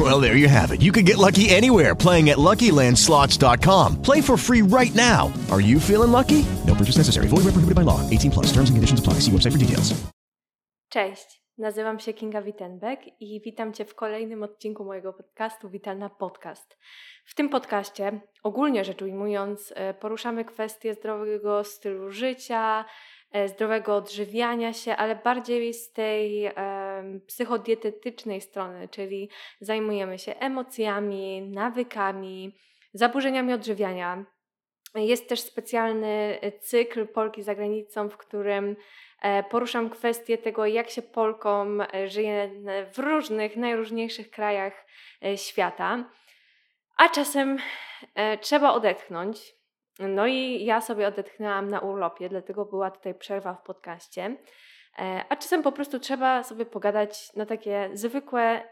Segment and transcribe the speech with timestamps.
[0.00, 0.80] Well, there you have it.
[0.80, 4.00] You can get lucky anywhere playing at LuckyLandSlots.com.
[4.00, 5.30] Play for free right now.
[5.50, 6.46] Are you feeling lucky?
[6.66, 7.28] No purchase necessary.
[7.28, 8.00] Void where prohibited by law.
[8.08, 8.46] 18 plus.
[8.46, 9.20] Terms and conditions apply.
[9.20, 9.94] See website for details.
[10.88, 16.78] Cześć, nazywam się Kinga Wittenbeck i witam Cię w kolejnym odcinku mojego podcastu Witalna Podcast.
[17.24, 22.84] W tym podcaście, ogólnie rzecz ujmując, e, poruszamy kwestie zdrowego stylu życia,
[23.32, 26.52] e, zdrowego odżywiania się, ale bardziej z tej e,
[27.26, 32.56] psychodietetycznej strony, czyli zajmujemy się emocjami, nawykami,
[32.94, 34.24] zaburzeniami odżywiania.
[34.94, 38.76] Jest też specjalny cykl Polki za granicą, w którym
[39.20, 42.50] E, poruszam kwestię tego, jak się Polkom e, żyje
[42.92, 44.86] w różnych, najróżniejszych krajach
[45.24, 46.10] e, świata.
[46.96, 47.58] A czasem
[48.40, 49.54] trzeba odetchnąć.
[49.98, 54.36] No i ja sobie odetchnęłam na urlopie, dlatego była tutaj przerwa w podcaście.
[55.28, 58.62] A czasem po prostu trzeba sobie pogadać na takie zwykłe,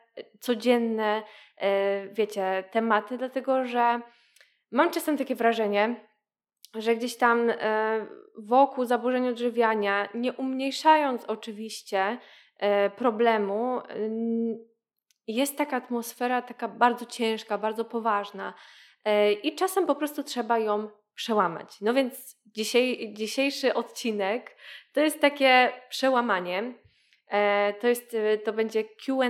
[0.41, 1.23] codzienne,
[2.13, 4.01] wiecie, tematy, dlatego że
[4.71, 6.09] mam czasem takie wrażenie,
[6.75, 8.07] że gdzieś tam e,
[8.39, 12.19] wokół zaburzeń odżywiania, nie umniejszając oczywiście
[12.59, 13.81] e, problemu,
[15.27, 18.55] jest taka atmosfera taka bardzo ciężka, bardzo poważna
[19.05, 21.81] e, i czasem po prostu trzeba ją przełamać.
[21.81, 24.57] No więc dzisiaj, dzisiejszy odcinek
[24.93, 26.75] to jest takie przełamanie.
[27.81, 29.29] To, jest, to będzie QA.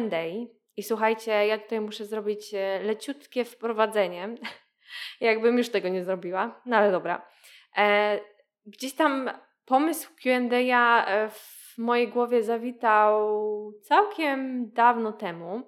[0.77, 4.29] I słuchajcie, ja tutaj muszę zrobić leciutkie wprowadzenie,
[5.21, 7.29] jakbym już tego nie zrobiła, no ale dobra.
[7.77, 8.21] E,
[8.67, 9.31] gdzieś tam
[9.65, 15.63] pomysł Q&A e, w mojej głowie zawitał całkiem dawno temu.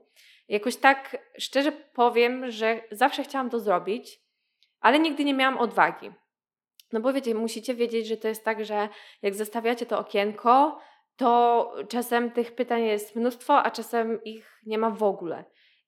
[0.48, 4.20] Jakoś tak szczerze powiem, że zawsze chciałam to zrobić,
[4.80, 6.10] ale nigdy nie miałam odwagi.
[6.92, 8.88] No bo wiecie, musicie wiedzieć, że to jest tak, że
[9.22, 10.80] jak zostawiacie to okienko,
[11.16, 15.44] to czasem tych pytań jest mnóstwo, a czasem ich nie ma w ogóle.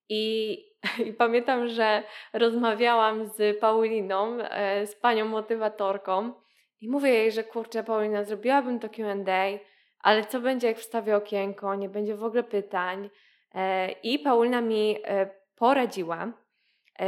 [0.08, 0.58] I,
[1.06, 2.02] I, pamiętam, że
[2.32, 6.32] rozmawiałam z Pauliną, e, z panią motywatorką,
[6.80, 9.58] i mówię jej, że kurczę, Paulina, zrobiłabym to QA,
[9.98, 13.10] ale co będzie, jak wstawię okienko, nie będzie w ogóle pytań.
[13.54, 16.32] E, I Paulina mi e, poradziła,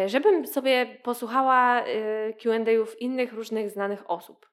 [0.07, 1.85] żebym sobie posłuchała
[2.43, 4.47] QA-ów innych różnych znanych osób.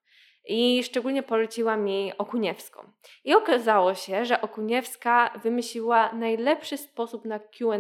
[0.46, 2.92] I szczególnie poleciła mi Okuniewską.
[3.24, 7.78] I okazało się, że Okuniewska wymyśliła najlepszy sposób na QA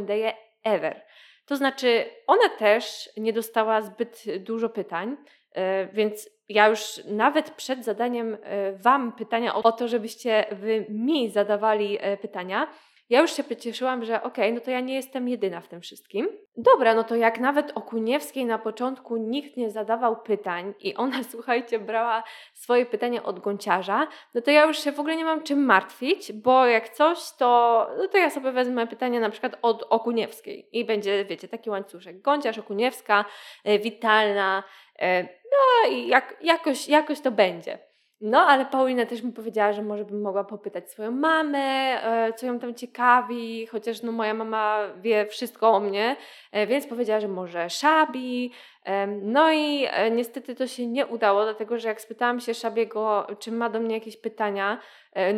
[0.63, 1.01] ever.
[1.45, 5.17] To znaczy, ona też nie dostała zbyt dużo pytań,
[5.51, 11.29] e, więc ja już nawet przed zadaniem e, Wam pytania o to, żebyście Wy mi
[11.29, 12.67] zadawali e, pytania,
[13.11, 15.81] ja już się pocieszyłam, że okej, okay, no to ja nie jestem jedyna w tym
[15.81, 16.27] wszystkim.
[16.57, 21.23] Dobra, no to jak nawet o Kuniewskiej na początku nikt nie zadawał pytań i ona,
[21.31, 22.23] słuchajcie, brała
[22.53, 26.33] swoje pytania od gąciarza, no to ja już się w ogóle nie mam czym martwić,
[26.33, 30.85] bo jak coś, to, no to ja sobie wezmę pytania na przykład od Okuniewskiej i
[30.85, 32.21] będzie, wiecie, taki łańcuszek.
[32.21, 33.25] Gąciarz, Okuniewska,
[33.63, 34.63] e, Witalna,
[34.99, 37.90] e, no i jak, jakoś, jakoś to będzie.
[38.21, 42.45] No, ale Paulina też mi powiedziała, że może bym mogła popytać swoją mamę, e, co
[42.45, 46.15] ją tam ciekawi, chociaż no, moja mama wie wszystko o mnie,
[46.51, 48.51] e, więc powiedziała, że może Szabi.
[48.85, 53.51] E, no i niestety to się nie udało, dlatego że jak spytałam się Szabiego, czy
[53.51, 54.79] ma do mnie jakieś pytania,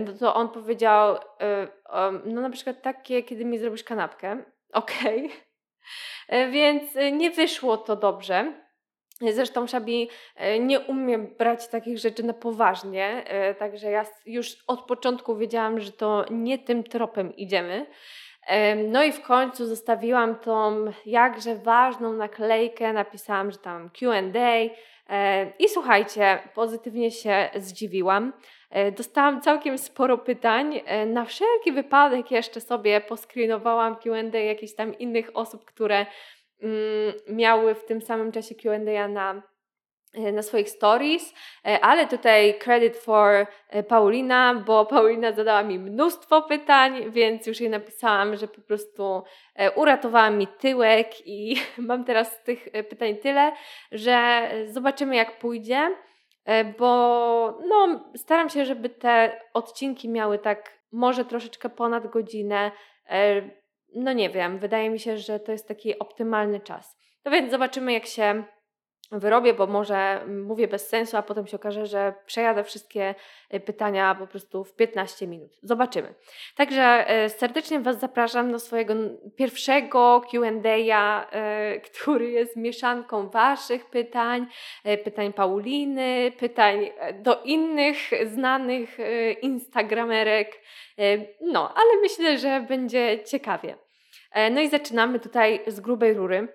[0.05, 1.15] no to on powiedział,
[2.25, 4.43] no na przykład takie, kiedy mi zrobisz kanapkę.
[4.73, 5.31] Okej.
[6.27, 6.51] Okay.
[6.51, 6.83] Więc
[7.13, 8.62] nie wyszło to dobrze.
[9.31, 14.85] Zresztą Szabi e, nie umie brać takich rzeczy na poważnie, e, także ja już od
[14.85, 17.85] początku wiedziałam, że to nie tym tropem idziemy.
[18.47, 24.21] E, no i w końcu zostawiłam tą jakże ważną naklejkę, napisałam, że tam QA.
[25.59, 28.33] I słuchajcie, pozytywnie się zdziwiłam.
[28.97, 30.81] Dostałam całkiem sporo pytań.
[31.07, 36.05] Na wszelki wypadek jeszcze sobie poskrinowałam QA jakichś tam innych osób, które
[37.29, 39.43] miały w tym samym czasie QA na
[40.13, 41.33] e, na swoich stories,
[41.65, 47.61] e, ale tutaj credit for e, Paulina, bo Paulina zadała mi mnóstwo pytań, więc już
[47.61, 49.23] jej napisałam, że po prostu
[49.75, 53.51] uratowała mi tyłek i mam teraz tych pytań tyle,
[53.91, 55.89] że zobaczymy jak pójdzie,
[56.77, 56.87] bo
[57.67, 62.71] no, staram się, żeby te odcinki miały tak może troszeczkę ponad godzinę,
[63.95, 66.97] no nie wiem, wydaje mi się, że to jest taki optymalny czas.
[67.25, 68.43] No więc zobaczymy, jak się
[69.19, 73.15] wyrobię, bo może mówię bez sensu, a potem się okaże, że przejadę wszystkie
[73.49, 75.51] e, pytania po prostu w 15 minut.
[75.63, 76.13] Zobaczymy.
[76.55, 78.93] Także e, serdecznie Was zapraszam do swojego
[79.35, 84.47] pierwszego QA, e, który jest mieszanką Waszych pytań,
[85.03, 88.97] pytań Pauliny, pytań do innych znanych
[89.41, 90.61] Instagramerek.
[91.41, 93.82] No, ale myślę, że będzie ciekawie.
[94.51, 96.47] No i zaczynamy tutaj z grubej rury.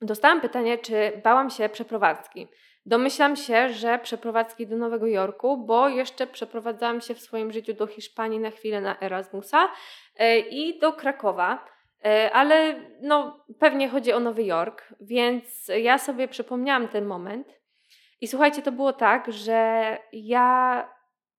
[0.00, 2.48] Dostałam pytanie, czy bałam się przeprowadzki.
[2.86, 7.86] Domyślam się, że przeprowadzki do Nowego Jorku, bo jeszcze przeprowadzałam się w swoim życiu do
[7.86, 9.68] Hiszpanii na chwilę na Erasmusa
[10.16, 11.64] e, i do Krakowa,
[12.04, 17.60] e, ale no, pewnie chodzi o Nowy Jork, więc ja sobie przypomniałam ten moment.
[18.20, 20.88] I słuchajcie, to było tak, że ja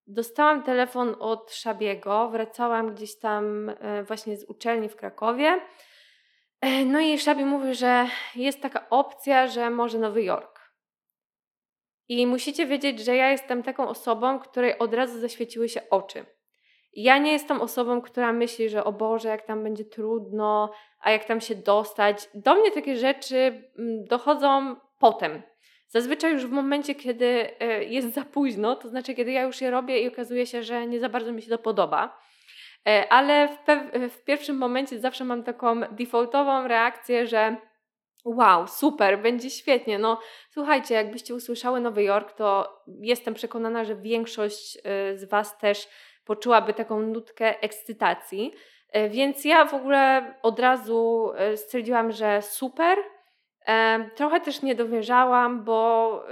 [0.08, 5.62] dostałam telefon od Szabiego, wracałam gdzieś tam e, właśnie z uczelni w Krakowie
[6.62, 10.72] E, no i Szabi mówi, że jest taka opcja, że może Nowy Jork.
[12.10, 16.26] I musicie wiedzieć, że ja jestem taką osobą, której od razu zaświeciły się oczy.
[16.94, 21.26] Ja nie jestem osobą, która myśli, że o Boże, jak tam będzie trudno, a jak
[21.26, 22.30] tam się dostać.
[22.34, 23.38] Do mnie takie rzeczy
[23.80, 25.42] mm, dochodzą potem.
[25.90, 29.72] Zazwyczaj już w momencie, kiedy e, jest za późno, to znaczy, kiedy ja już je
[29.72, 32.20] robię i okazuje się, że nie za bardzo mi się to podoba.
[32.88, 33.60] E, ale w,
[34.14, 37.58] w pierwszym momencie zawsze mam taką defaultową reakcję, że
[38.26, 40.00] wow, super, będzie świetnie.
[40.00, 40.20] No
[40.50, 45.88] słuchajcie, jakbyście usłyszały Nowy Jork, to jestem przekonana, że większość e, z Was też
[46.26, 48.54] poczułaby taką nutkę ekscytacji.
[48.92, 52.98] E, więc ja w ogóle od razu stwierdziłam, że super.
[54.16, 56.24] Trochę też nie dowierzałam, bo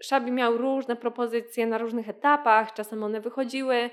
[0.00, 3.90] Szabi miał różne propozycje na różnych etapach, czasem one wychodziły,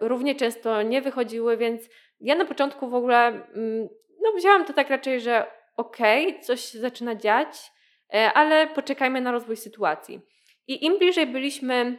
[0.00, 1.88] równie często nie wychodziły, więc
[2.20, 3.88] ja na początku w ogóle mm,
[4.22, 5.46] no, wzięłam to tak raczej, że
[5.76, 7.72] okej, okay, coś się zaczyna dziać,
[8.14, 10.20] e, ale poczekajmy na rozwój sytuacji.
[10.66, 11.98] I im bliżej byliśmy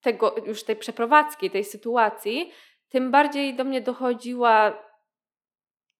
[0.00, 2.52] tego, już tej przeprowadzki, tej sytuacji,
[2.88, 4.85] tym bardziej do mnie dochodziła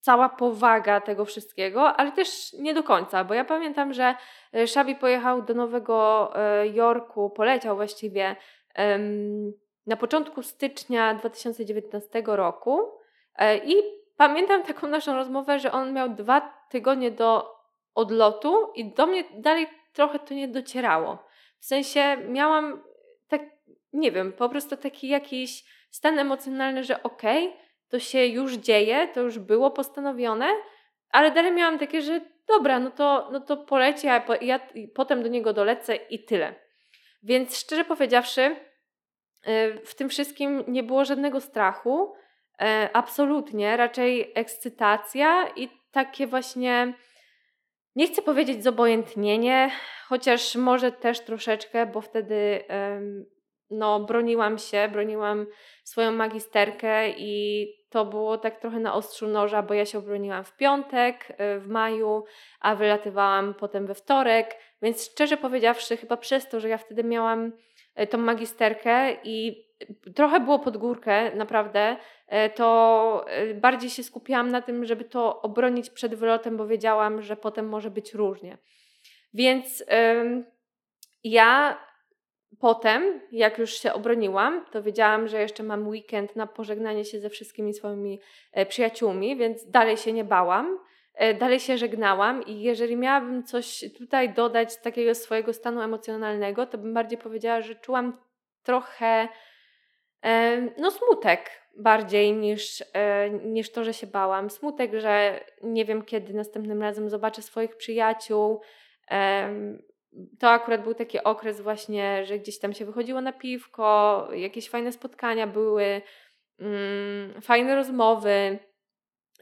[0.07, 4.15] cała powaga tego wszystkiego, ale też nie do końca, bo ja pamiętam, że
[4.55, 8.37] e, Szabi pojechał do Nowego e, Jorku, poleciał właściwie
[9.87, 12.81] na początku stycznia 2019 roku
[13.39, 13.75] e, i
[14.17, 17.57] pamiętam taką naszą rozmowę, że on miał dwa tygodnie do
[17.95, 21.19] odlotu i do mnie dalej trochę to nie docierało.
[21.59, 22.83] W sensie miałam
[23.29, 23.41] tak,
[23.93, 29.09] nie wiem, po prostu taki jakiś stan emocjonalny, że okej, okay, to się już dzieje,
[29.09, 30.49] to już było postanowione,
[31.11, 34.61] ale dalej miałam takie, że dobra, no to, no to poleci, a ja
[34.95, 36.55] potem do niego dolecę i tyle.
[37.23, 38.57] Więc szczerze powiedziawszy,
[39.49, 46.95] y, w tym wszystkim nie było żadnego strachu, y, absolutnie, raczej ekscytacja i takie właśnie,
[47.97, 49.71] nie chcę powiedzieć zobojętnienie,
[50.09, 52.65] chociaż może też troszeczkę, bo wtedy
[53.71, 55.47] no, broniłam się, broniłam
[55.85, 60.57] swoją magisterkę i to było tak trochę na ostrzu noża, bo ja się obroniłam w
[60.57, 62.25] piątek, y, w maju,
[62.61, 67.53] a wylatywałam potem we wtorek, więc szczerze powiedziawszy, chyba przez to, że ja wtedy miałam
[68.01, 69.67] y, tą magisterkę i
[70.15, 71.97] trochę było pod górkę, naprawdę,
[72.47, 77.37] y, to bardziej się skupiałam na tym, żeby to obronić przed wylotem, bo wiedziałam, że
[77.37, 78.59] potem może być różnie.
[79.35, 79.85] Więc
[81.25, 81.79] ja
[82.61, 87.31] Potem, jak już się obroniłam, to wiedziałam, że jeszcze mam weekend na pożegnanie się ze
[87.31, 88.21] wszystkimi swoimi
[88.53, 90.79] e, przyjaciółmi, więc dalej się nie bałam,
[91.15, 96.67] e, dalej się żegnałam i jeżeli miałabym coś tutaj dodać z takiego swojego stanu emocjonalnego,
[96.67, 98.19] to bym bardziej powiedziała, że czułam
[98.63, 99.29] trochę
[100.25, 102.85] e, no smutek bardziej niż,
[103.45, 104.51] niż to, że się bałam.
[104.51, 108.61] Smutek, że nie wiem kiedy następnym razem zobaczę swoich przyjaciół,
[110.39, 114.93] to akurat był taki okres właśnie, że gdzieś tam się wychodziło na piwko, jakieś fajne
[114.93, 116.03] spotkania były,
[116.59, 118.59] mm, fajne rozmowy,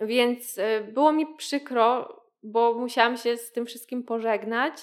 [0.00, 4.74] więc e, było mi przykro, bo musiałam się z tym wszystkim pożegnać,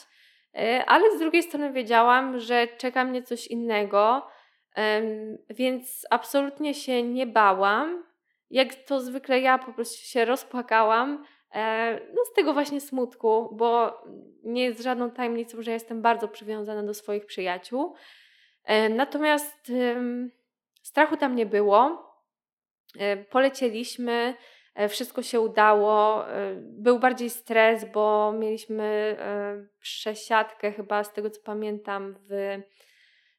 [0.55, 4.27] e, ale z drugiej strony wiedziałam, że czeka mnie coś innego,
[5.49, 8.03] więc absolutnie się nie bałam.
[8.49, 11.25] Jak to zwykle ja po prostu się rozpłakałam,
[12.13, 14.01] no z tego właśnie smutku, bo
[14.43, 17.95] nie jest żadną tajemnicą, że jestem bardzo przywiązana do swoich przyjaciół.
[18.63, 19.71] E, natomiast
[20.81, 22.11] strachu tam nie było.
[22.99, 24.33] E, polecieliśmy,
[24.89, 26.25] wszystko się udało.
[26.55, 29.17] Był bardziej stres, bo mieliśmy
[29.79, 32.57] przesiadkę chyba z tego co pamiętam w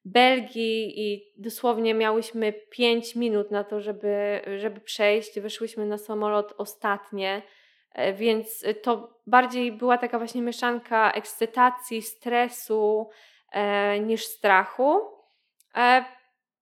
[0.04, 5.40] Belgii i dosłownie miałyśmy 5 minut na to, żeby, żeby przejść.
[5.40, 7.42] Wyszłyśmy na samolot ostatnie E,
[8.14, 13.10] więc to bardziej była taka właśnie mieszanka ekscytacji, stresu
[13.52, 15.00] e, niż strachu.
[15.76, 16.04] E,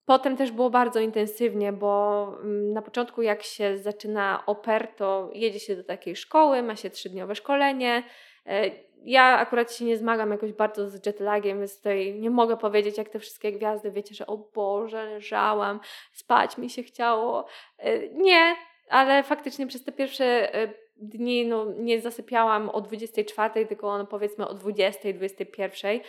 [0.04, 5.60] potem też było bardzo intensywnie, bo mm, na początku, jak się zaczyna oper, to jedzie
[5.60, 8.02] się do takiej szkoły, ma się trzydniowe szkolenie.
[8.46, 8.70] E,
[9.04, 13.08] ja akurat się nie zmagam jakoś bardzo z jetlagiem, więc tutaj nie mogę powiedzieć, jak
[13.08, 15.80] te wszystkie gwiazdy, wiecie, że o Boże, leżałam,
[16.12, 17.46] spać mi się chciało.
[17.78, 18.56] E, nie,
[18.88, 24.49] ale faktycznie przez te pierwsze e, dni no, nie zasypiałam o 24, tylko no, powiedzmy
[24.49, 26.00] o 20, 21,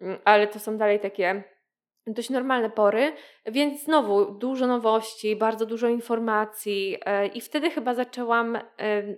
[0.00, 1.44] mm, ale to są dalej takie
[2.06, 3.12] dość normalne pory,
[3.46, 8.62] więc znowu dużo nowości, bardzo dużo informacji e, i wtedy chyba zaczęłam e,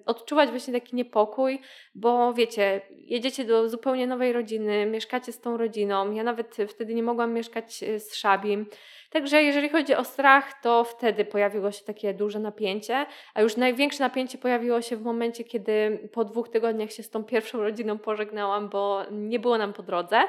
[0.07, 1.61] odczuwać właśnie taki niepokój,
[1.95, 7.03] bo wiecie, jedziecie do zupełnie nowej rodziny, mieszkacie z tą rodziną, ja nawet wtedy nie
[7.03, 8.67] mogłam mieszkać e, z Szabim,
[9.13, 14.05] Także jeżeli chodzi o strach, to wtedy pojawiło się takie duże napięcie, a już największe
[14.05, 18.69] napięcie pojawiło się w momencie, kiedy po dwóch tygodniach się z tą pierwszą rodziną pożegnałam,
[18.69, 20.23] bo nie było nam po drodze.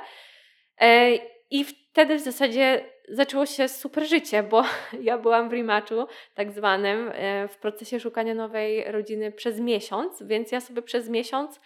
[1.51, 4.63] I wtedy w zasadzie zaczęło się super życie, bo
[5.01, 10.51] ja byłam w rematchu tak zwanym e, w procesie szukania nowej rodziny przez miesiąc, więc
[10.51, 11.59] ja sobie przez miesiąc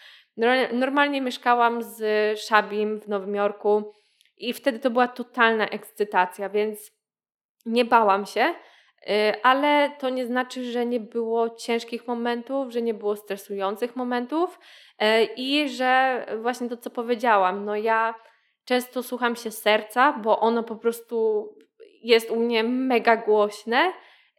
[0.73, 1.99] normalnie mieszkałam z
[2.39, 3.93] Szabim w Nowym Jorku
[4.37, 6.96] i wtedy to była totalna ekscytacja, więc
[7.67, 8.53] nie bałam się,
[9.09, 14.59] e, ale to nie znaczy, że nie było ciężkich momentów, że nie było stresujących momentów
[14.99, 18.13] e, i że właśnie to, co powiedziałam, no ja
[18.67, 21.47] Często słucham się serca, bo ono po prostu
[22.03, 23.93] jest u mnie mega głośne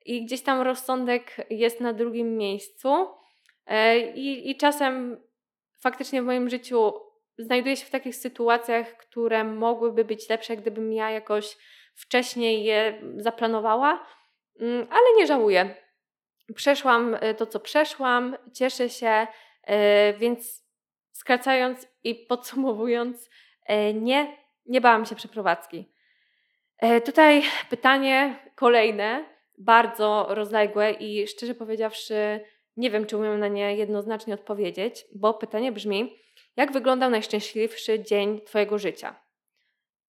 [0.05, 3.09] i gdzieś tam rozsądek jest na drugim miejscu.
[3.67, 5.21] E, I, i czasem
[5.81, 6.93] faktycznie w moim życiu
[7.39, 11.57] znajduję się w takich sytuacjach, które mogłyby być lepsze, gdybym ja jakoś
[11.99, 14.07] wcześniej je zaplanowała,
[14.61, 15.75] mm, ale nie żałuję.
[16.55, 19.27] Przeszłam e, to, co przeszłam, cieszę się,
[19.63, 20.65] e, więc
[21.13, 23.29] skracając i podsumowując,
[23.69, 24.37] E, nie,
[24.67, 25.93] nie bałam się przeprowadzki.
[27.05, 29.25] Tutaj pytanie kolejne,
[29.59, 32.41] bardzo rozległe i szczerze powiedziawszy,
[32.77, 36.19] nie wiem, czy umiem na nie jednoznacznie odpowiedzieć, bo pytanie brzmi:
[36.57, 39.28] jak wyglądał najszczęśliwszy dzień Twojego życia?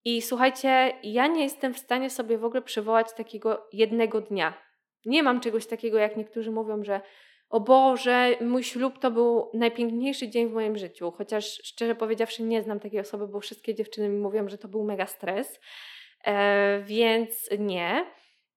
[0.08, 4.62] I słuchajcie, ja nie jestem w stanie sobie w ogóle przywołać takiego jednego dnia.
[5.04, 7.00] Nie mam czegoś takiego, jak niektórzy mówią, że
[7.48, 12.62] o Boże, mój ślub to był najpiękniejszy dzień w moim życiu, chociaż szczerze powiedziawszy nie
[12.62, 15.60] znam takiej osoby, bo wszystkie dziewczyny mi mówią, że to był mega stres,
[16.24, 18.06] e, więc nie.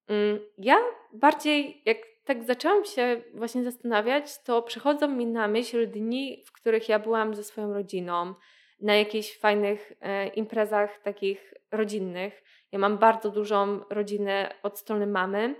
[0.07, 0.77] Mm, ja
[1.13, 6.89] bardziej, jak tak zaczęłam się właśnie zastanawiać, to przychodzą mi na myśl dni, w których
[6.89, 8.33] ja byłam ze swoją rodziną,
[8.81, 12.43] na jakichś fajnych e, imprezach takich rodzinnych.
[12.71, 15.55] Ja mam bardzo dużą rodzinę od strony mamy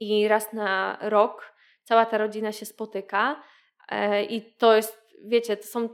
[0.00, 1.54] i raz na rok
[1.84, 3.42] cała ta rodzina się spotyka
[3.88, 5.88] e, i to jest, wiecie, to są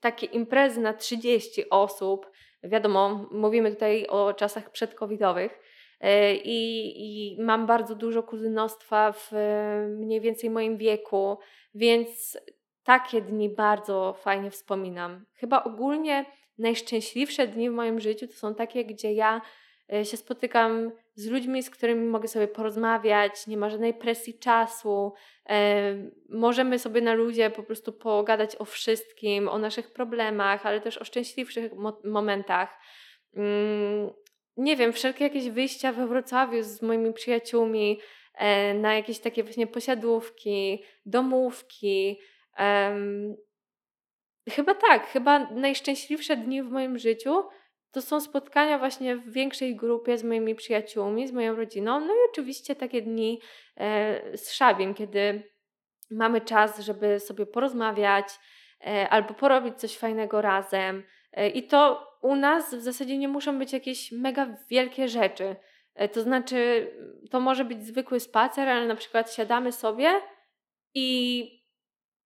[0.00, 2.30] takie imprezy na 30 osób.
[2.62, 5.58] Wiadomo, mówimy tutaj o czasach przedcovidowych.
[6.00, 6.92] E, I,
[7.34, 9.32] I mam bardzo dużo kuzynostwa w
[9.88, 11.38] mniej więcej moim wieku,
[11.74, 12.38] więc
[12.86, 15.26] takie dni bardzo fajnie wspominam.
[15.34, 16.24] Chyba ogólnie
[16.58, 19.40] najszczęśliwsze dni w moim życiu to są takie, gdzie ja
[19.92, 25.12] e, się spotykam z ludźmi, z którymi mogę sobie porozmawiać, nie ma żadnej presji czasu.
[25.48, 25.94] E,
[26.28, 31.04] możemy sobie na ludzie po prostu pogadać o wszystkim, o naszych problemach, ale też o
[31.04, 32.78] szczęśliwszych mo momentach.
[33.36, 34.10] Mm,
[34.56, 38.00] nie wiem, wszelkie jakieś wyjścia we Wrocławiu z moimi przyjaciółmi,
[38.34, 42.18] e, na jakieś takie właśnie posiadłówki, domówki.
[44.50, 47.44] Chyba tak, chyba najszczęśliwsze dni w moim życiu
[47.96, 52.00] to są spotkania właśnie w większej grupie z moimi przyjaciółmi, z moją rodziną.
[52.00, 53.40] No i oczywiście takie dni
[53.76, 55.42] e, z szabiem, kiedy
[56.10, 58.26] mamy czas, żeby sobie porozmawiać
[58.86, 61.02] e, albo porobić coś fajnego razem.
[61.32, 65.56] E, I to u nas w zasadzie nie muszą być jakieś mega wielkie rzeczy.
[66.12, 66.90] To znaczy,
[67.30, 70.10] to może być zwykły spacer, ale na przykład siadamy sobie
[70.94, 71.48] i,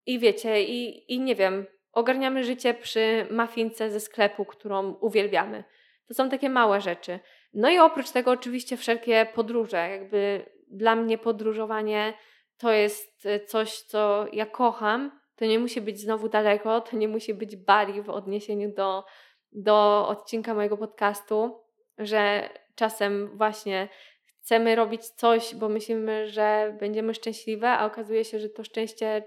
[0.07, 5.65] i wiecie, i, i nie wiem, ogarniamy życie przy mafince ze sklepu, którą uwielbiamy.
[6.09, 7.19] To są takie małe rzeczy.
[7.55, 9.89] No i oprócz tego oczywiście wszelkie podróże.
[9.91, 12.15] Jakby dla mnie podróżowanie
[12.59, 15.21] to jest e, coś, co ja kocham.
[15.37, 19.05] To nie musi być znowu daleko, to nie musi być Bali w odniesieniu do,
[19.53, 21.61] do odcinka mojego podcastu,
[21.99, 23.89] że czasem właśnie
[24.25, 29.25] chcemy robić coś, bo myślimy, że będziemy szczęśliwe, a okazuje się, że to szczęście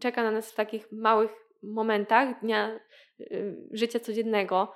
[0.00, 1.30] czeka na nas w takich małych
[1.62, 2.80] momentach dnia
[3.20, 4.72] y, życia codziennego.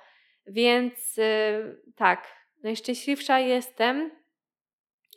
[0.47, 2.27] Więc y, tak,
[2.63, 4.11] najszczęśliwsza jestem,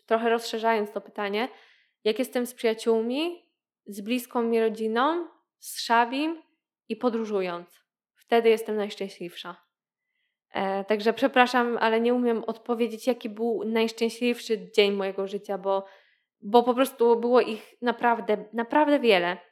[0.07, 1.49] trochę rozszerzając to pytanie,
[2.05, 3.49] jak jestem z przyjaciółmi,
[3.87, 5.28] z bliską mi rodziną
[5.59, 6.43] z Szabim
[6.88, 7.85] i podróżując.
[8.14, 9.57] Wtedy jestem najszczęśliwsza.
[10.50, 15.85] E, także przepraszam, ale nie umiem odpowiedzieć, jaki był najszczęśliwszy dzień mojego życia, bo,
[16.40, 19.48] bo po prostu było ich naprawdę, naprawdę wiele.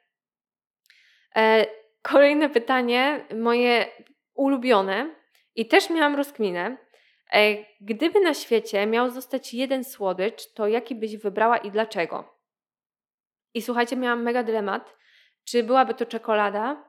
[1.36, 1.66] E,
[2.02, 3.86] kolejne pytanie, moje
[4.34, 5.14] ulubione,
[5.56, 6.76] i też miałam rozkminę.
[7.32, 12.36] E, gdyby na świecie miał zostać jeden słodycz, to jaki byś wybrała i dlaczego?
[13.54, 14.96] I słuchajcie, miałam mega dylemat,
[15.44, 16.84] czy byłaby to czekolada,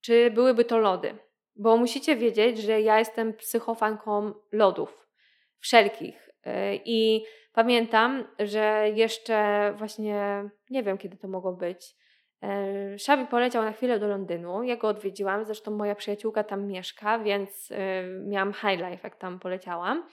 [0.00, 1.18] czy byłyby to lody.
[1.56, 5.06] Bo musicie wiedzieć, że ja jestem psychofanką lodów.
[5.58, 6.30] Wszelkich.
[6.44, 11.94] E, I pamiętam, że jeszcze właśnie, nie wiem kiedy to mogło być,
[12.44, 14.62] e, Szabi poleciał na chwilę do Londynu.
[14.62, 19.38] Ja go odwiedziłam, zresztą moja przyjaciółka tam mieszka, więc e, miałam high life, jak tam
[19.38, 20.08] poleciałam.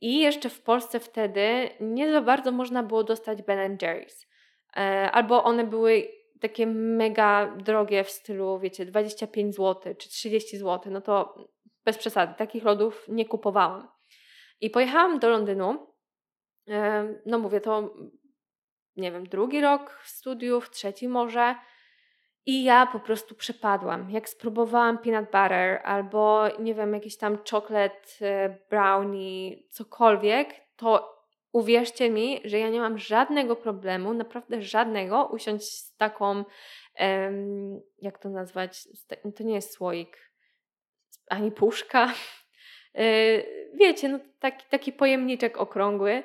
[0.00, 4.26] I jeszcze w Polsce wtedy nie za bardzo można było dostać Ben Jerry's.
[5.12, 6.08] Albo one były
[6.40, 11.34] takie mega drogie w stylu, wiecie, 25 zł czy 30 zł, no to
[11.84, 13.88] bez przesady, takich lodów nie kupowałam.
[14.60, 15.86] I pojechałam do Londynu.
[17.26, 17.94] No mówię, to
[18.98, 21.54] nie wiem, drugi rok studiów, trzeci może.
[22.46, 24.10] I ja po prostu przepadłam.
[24.10, 31.18] Jak spróbowałam peanut butter albo nie wiem, jakiś tam czoklet, e, brownie, cokolwiek, to
[31.52, 36.44] uwierzcie mi, że ja nie mam żadnego problemu, naprawdę żadnego, usiąść z taką,
[37.98, 38.88] jak to nazwać,
[39.36, 40.32] to nie jest słoik,
[41.28, 42.12] ani puszka.
[42.94, 43.42] E,
[43.74, 46.22] wiecie, no taki, taki pojemniczek okrągły.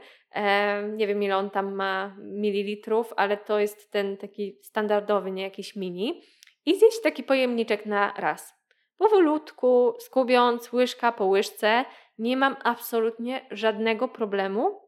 [0.94, 5.76] Nie wiem, ile on tam ma mililitrów, ale to jest ten taki standardowy, nie jakiś
[5.76, 6.22] mini.
[6.66, 8.54] I zjeść taki pojemniczek na raz.
[8.98, 11.86] Powolutku, skubiąc łyżka po łyżce,
[12.18, 14.84] nie mam absolutnie żadnego problemu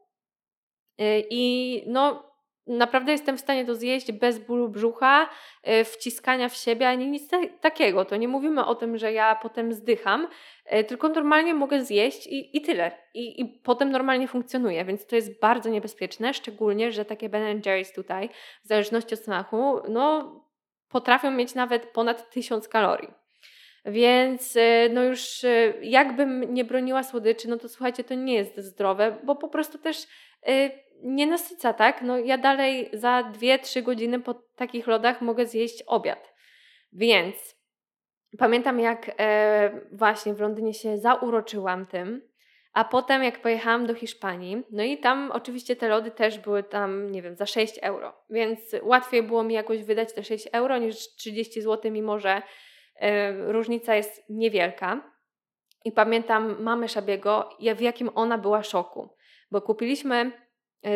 [1.00, 2.25] Y, I no,
[2.66, 5.28] naprawdę jestem w stanie to zjeść bez bólu brzucha,
[5.68, 7.30] y, wciskania w siebie, ani nic
[7.60, 8.04] takiego.
[8.04, 10.28] To nie mówimy o tym, że ja potem zdycham,
[10.72, 12.92] y, tylko normalnie mogę zjeść i, i tyle.
[13.14, 17.94] I, I potem normalnie funkcjonuje, więc to jest bardzo niebezpieczne, szczególnie, że takie Ben Jerry's
[17.94, 18.28] tutaj,
[18.64, 20.34] w zależności od smaku, no
[20.88, 23.08] potrafią mieć nawet ponad 1000 kalorii.
[23.84, 24.58] Więc
[24.90, 25.46] no już
[25.82, 30.06] jakbym nie broniła słodyczy, no to słuchajcie, to nie jest zdrowe, bo po prostu też
[31.02, 32.02] nie nasyca, tak?
[32.02, 36.34] No ja dalej za 2-3 godziny po takich lodach mogę zjeść obiad.
[36.92, 37.56] Więc
[38.38, 42.28] pamiętam, jak e, właśnie w Londynie się zauroczyłam tym,
[42.72, 47.10] a potem jak pojechałam do Hiszpanii, no i tam oczywiście te lody też były tam,
[47.10, 50.96] nie wiem, za 6 euro, więc łatwiej było mi jakoś wydać te 6 euro niż
[50.96, 52.42] 30 zł, mimo że
[53.00, 55.16] e, różnica jest niewielka.
[55.84, 59.08] I pamiętam mamę Szabiego, w jakim ona była szoku,
[59.50, 60.45] bo kupiliśmy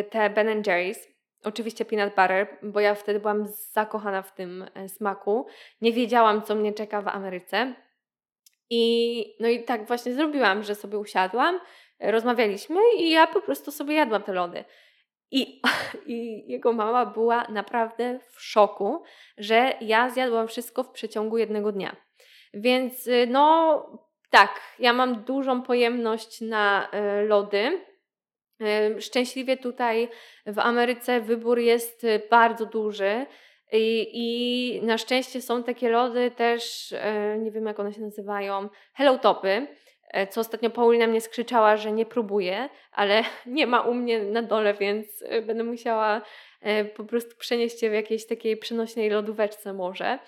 [0.09, 1.07] te Ben Jerry's,
[1.43, 5.47] oczywiście peanut butter, bo ja wtedy byłam zakochana w tym e, smaku.
[5.81, 7.75] Nie wiedziałam, co mnie czeka w Ameryce.
[8.69, 11.59] I no i tak właśnie zrobiłam, że sobie usiadłam,
[11.99, 14.63] rozmawialiśmy i ja po prostu sobie jadłam te lody.
[15.31, 15.61] I,
[16.05, 19.03] I jego mama była naprawdę w szoku,
[19.37, 21.95] że ja zjadłam wszystko w przeciągu jednego dnia.
[22.53, 23.85] Więc y, no
[24.29, 26.89] tak, ja mam dużą pojemność na
[27.21, 27.85] y, lody.
[28.99, 30.09] Szczęśliwie tutaj
[30.45, 33.25] w Ameryce wybór jest y, bardzo duży.
[33.71, 38.69] I, I, na szczęście są takie lody też, e, nie wiem jak one się nazywają,
[38.93, 39.67] Hello Topy,
[40.07, 44.41] e, co ostatnio Paulina mnie skrzyczała, że nie próbuje, ale nie ma u mnie na
[44.41, 46.21] dole, więc e, będę musiała
[46.95, 50.19] po prostu przenieść je w jakiejś takiej przenośnej lodóweczce może.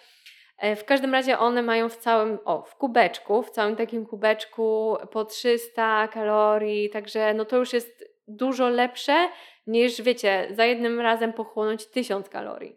[0.76, 5.26] W każdym razie one mają w całym, o, w kubeczku, w całym takim kubeczku po
[5.26, 9.29] 300 kalorii, także no to już jest dużo lepsze
[9.67, 12.75] niż, wiecie, za jednym razem pochłonąć tysiąc kalorii.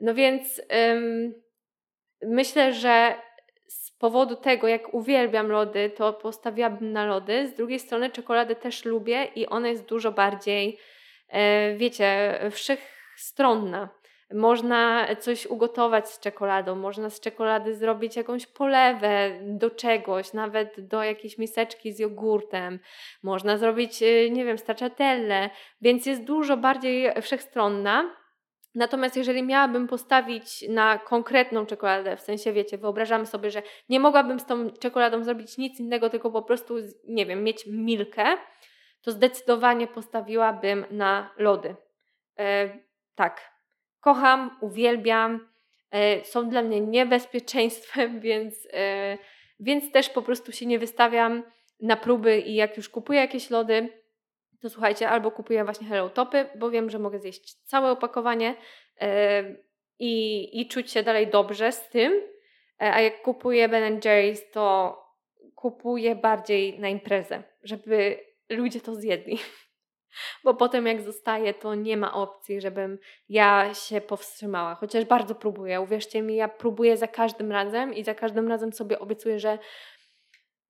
[0.00, 1.34] No więc ym,
[2.22, 3.14] myślę, że
[3.68, 7.48] z powodu tego, jak uwielbiam lody, to postawiłabym na lody.
[7.48, 10.78] Z drugiej strony czekoladę też lubię i ona jest dużo bardziej,
[11.32, 11.38] yy,
[11.76, 13.88] wiecie, wszechstronna.
[14.34, 21.02] Można coś ugotować z czekoladą, można z czekolady zrobić jakąś polewę do czegoś, nawet do
[21.02, 22.78] jakiejś miseczki z jogurtem.
[23.22, 28.22] Można zrobić, y, nie wiem, stracciatelle, więc jest dużo bardziej wszechstronna.
[28.74, 34.40] Natomiast jeżeli miałabym postawić na konkretną czekoladę, w sensie wiecie, wyobrażamy sobie, że nie mogłabym
[34.40, 36.74] z tą czekoladą zrobić nic innego, tylko po prostu,
[37.08, 38.24] nie wiem, mieć milkę,
[39.02, 41.76] to zdecydowanie postawiłabym na lody.
[42.38, 42.78] E,
[43.14, 43.51] tak,
[44.02, 45.48] kocham, uwielbiam,
[45.90, 49.18] e, są dla mnie niebezpieczeństwem, więc, e,
[49.60, 51.42] więc też po prostu się nie wystawiam
[51.80, 53.88] na próby i jak już kupuję jakieś lody,
[54.60, 58.54] to słuchajcie, albo kupuję właśnie Hello Topy, bo wiem, że mogę zjeść całe opakowanie
[59.00, 59.44] e,
[59.98, 62.12] i, i czuć się dalej dobrze z tym.
[62.78, 64.96] A jak kupuję Ben Jerry's, to
[65.54, 68.18] kupuję bardziej na imprezę, żeby
[68.50, 69.38] ludzie to zjedli.
[70.44, 72.98] Bo potem jak zostaje, to nie ma opcji, żebym
[73.28, 74.74] ja się powstrzymała.
[74.74, 75.80] Chociaż bardzo próbuję.
[75.80, 79.58] Uwierzcie mi, ja próbuję za każdym razem i za każdym razem sobie obiecuję, że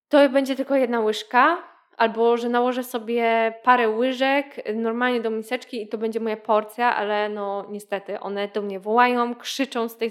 [0.09, 5.88] to będzie tylko jedna łyżka, albo że nałożę sobie parę łyżek normalnie do miseczki i
[5.88, 10.11] to będzie moja porcja, ale no niestety one do mnie wołają, krzyczą z tej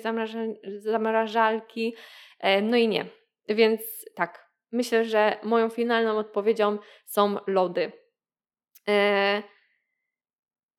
[0.78, 1.96] zamrażalki,
[2.40, 3.06] e, no i nie.
[3.50, 3.82] Więc
[4.16, 7.92] tak, myślę, że moją finalną odpowiedzią są lody.
[8.88, 9.44] E,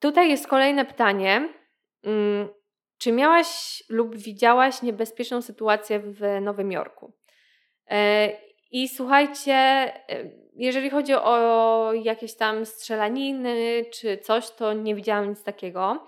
[0.00, 1.48] tutaj jest kolejne pytanie.
[2.04, 2.48] Mm,
[2.98, 7.12] czy miałaś lub widziałaś niebezpieczną sytuację w Nowym Jorku?
[7.90, 8.28] E,
[8.70, 9.92] I słuchajcie,
[10.54, 16.06] jeżeli chodzi o jakieś tam strzelaniny czy coś, to nie widziałam nic takiego.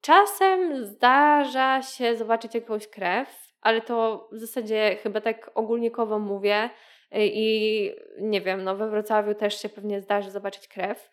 [0.00, 3.28] Czasem zdarza się zobaczyć jakąś krew,
[3.60, 6.70] ale to w zasadzie chyba tak ogólnikowo mówię
[7.14, 11.10] i nie wiem, no we Wrocławiu też się pewnie zdarzy zobaczyć krew.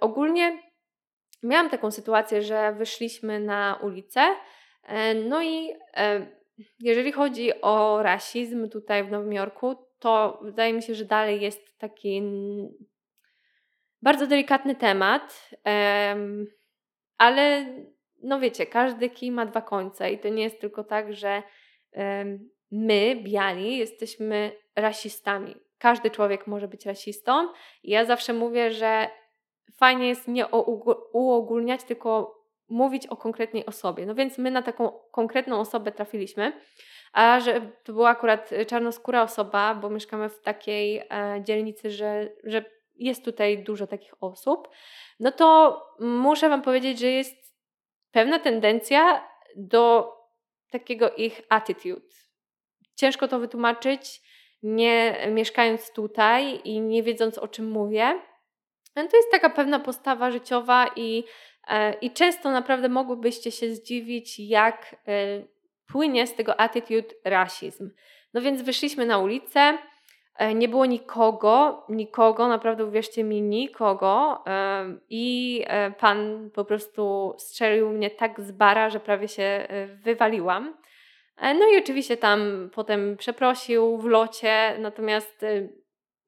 [0.00, 0.62] Ogólnie
[1.42, 4.20] miałam taką sytuację, że wyszliśmy na ulicę,
[4.82, 6.26] e, no i e,
[6.80, 11.78] jeżeli chodzi o rasizm tutaj w Nowym Jorku, to wydaje mi się, że dalej jest
[11.78, 12.22] taki
[14.02, 15.50] bardzo delikatny temat,
[17.18, 17.66] ale
[18.22, 21.42] no wiecie, każdy kij ma dwa końce i to nie jest tylko tak, że
[22.70, 25.56] my, biali, jesteśmy rasistami.
[25.78, 27.48] Każdy człowiek może być rasistą.
[27.82, 29.08] I ja zawsze mówię, że
[29.76, 30.46] fajnie jest nie
[31.12, 34.06] uogólniać, tylko mówić o konkretnej osobie.
[34.06, 36.52] No więc my na taką konkretną osobę trafiliśmy.
[37.12, 42.64] A że to była akurat czarnoskóra osoba, bo mieszkamy w takiej e, dzielnicy, że, że
[42.94, 44.68] jest tutaj dużo takich osób,
[45.20, 47.36] no to muszę Wam powiedzieć, że jest
[48.10, 50.12] pewna tendencja do
[50.70, 52.06] takiego ich attitude.
[52.96, 54.22] Ciężko to wytłumaczyć,
[54.62, 58.20] nie mieszkając tutaj i nie wiedząc o czym mówię.
[58.96, 61.24] No to jest taka pewna postawa życiowa i,
[61.68, 65.42] e, i często naprawdę mogłybyście się zdziwić, jak e,
[65.86, 67.90] płynie z tego attitude rasizm.
[68.34, 69.78] No więc wyszliśmy na ulicę,
[70.36, 74.44] e, nie było nikogo, nikogo, naprawdę uwierzcie mi, nikogo.
[75.08, 75.64] I
[75.98, 79.68] pan po prostu strzelił mnie tak z bara, że prawie się
[80.02, 80.79] wywaliłam.
[81.42, 85.44] No i oczywiście tam potem przeprosił w locie, natomiast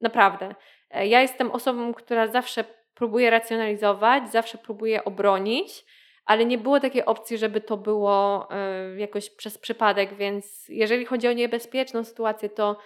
[0.01, 0.55] naprawdę,
[0.89, 5.85] ja jestem osobą, która zawsze próbuje racjonalizować, zawsze próbuje obronić
[6.25, 8.47] ale nie było takiej opcji, żeby to było
[8.95, 12.77] y, jakoś przez przypadek, więc jeżeli chodzi o niebezpieczną sytuację, to,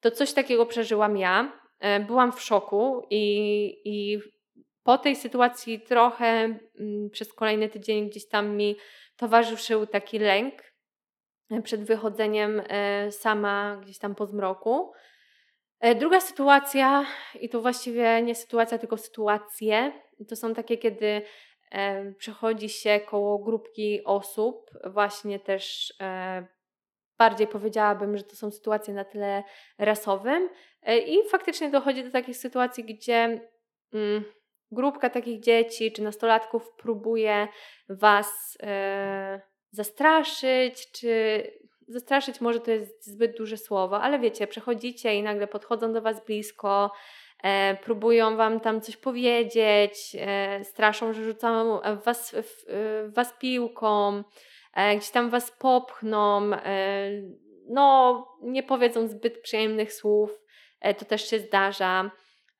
[0.00, 1.52] to coś takiego przeżyłam ja.
[1.98, 3.24] Y, byłam w szoku i,
[3.84, 4.18] i
[4.82, 8.76] po tej sytuacji trochę y, przez kolejny tydzień gdzieś tam mi
[9.16, 10.73] towarzyszył taki lęk
[11.62, 12.62] przed wychodzeniem
[13.10, 14.92] sama gdzieś tam po zmroku.
[15.96, 17.06] Druga sytuacja,
[17.40, 19.92] i to właściwie nie sytuacja, tylko sytuacje,
[20.28, 21.22] to są takie, kiedy
[22.18, 26.46] przechodzi się koło grupki osób, właśnie też e,
[27.18, 29.42] bardziej powiedziałabym, że to są sytuacje na tle
[29.78, 30.48] rasowym
[30.82, 33.50] e, i faktycznie dochodzi do takich sytuacji, gdzie
[33.92, 34.24] mm,
[34.70, 37.48] grupka takich dzieci czy nastolatków próbuje
[37.88, 39.40] Was e,
[39.74, 41.42] zastraszyć, czy
[41.88, 46.24] zastraszyć może to jest zbyt duże słowo, ale wiecie, przechodzicie i nagle podchodzą do Was
[46.24, 46.92] blisko,
[47.42, 52.64] e, próbują wam tam coś powiedzieć, e, straszą, że rzucą was, w,
[53.08, 54.22] w was piłką,
[54.74, 57.10] e, gdzieś tam was popchną, e,
[57.68, 60.30] no nie powiedzą zbyt przyjemnych słów,
[60.80, 62.10] e, to też się zdarza.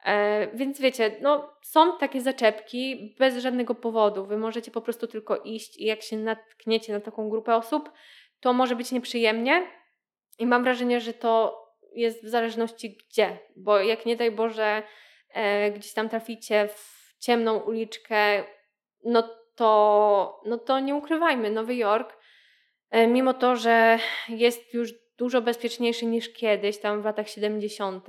[0.04, 4.26] E, więc wiecie, no, są takie zaczepki bez żadnego powodu.
[4.26, 7.90] Wy możecie po prostu tylko iść i jak się natkniecie na taką grupę osób,
[8.40, 9.66] to może być nieprzyjemnie.
[10.38, 11.64] I mam wrażenie, że to
[11.94, 14.82] jest w zależności gdzie, bo jak nie daj Boże
[15.30, 18.44] e, gdzieś tam traficie w ciemną uliczkę,
[19.04, 22.18] no to, no to nie ukrywajmy, Nowy Jork,
[22.90, 28.06] e, mimo to, że jest już dużo bezpieczniejszy niż kiedyś, tam w latach 70.,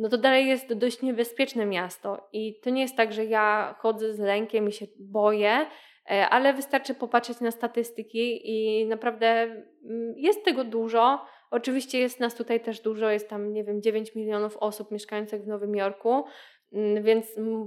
[0.00, 2.28] no to dalej jest dość niebezpieczne miasto.
[2.32, 5.66] I to nie jest tak, że ja chodzę z lękiem i się boję,
[6.10, 11.24] e, ale wystarczy popatrzeć na statystyki i naprawdę mm, jest tego dużo.
[11.50, 15.46] Oczywiście jest nas tutaj też dużo, jest tam, nie wiem, 9 milionów osób mieszkających w
[15.46, 16.24] Nowym Jorku,
[16.72, 17.26] mm, więc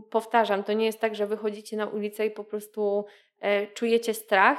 [0.09, 3.05] powtarzam, to nie jest tak, że wychodzicie na ulicę i po prostu
[3.39, 4.57] e, czujecie strach,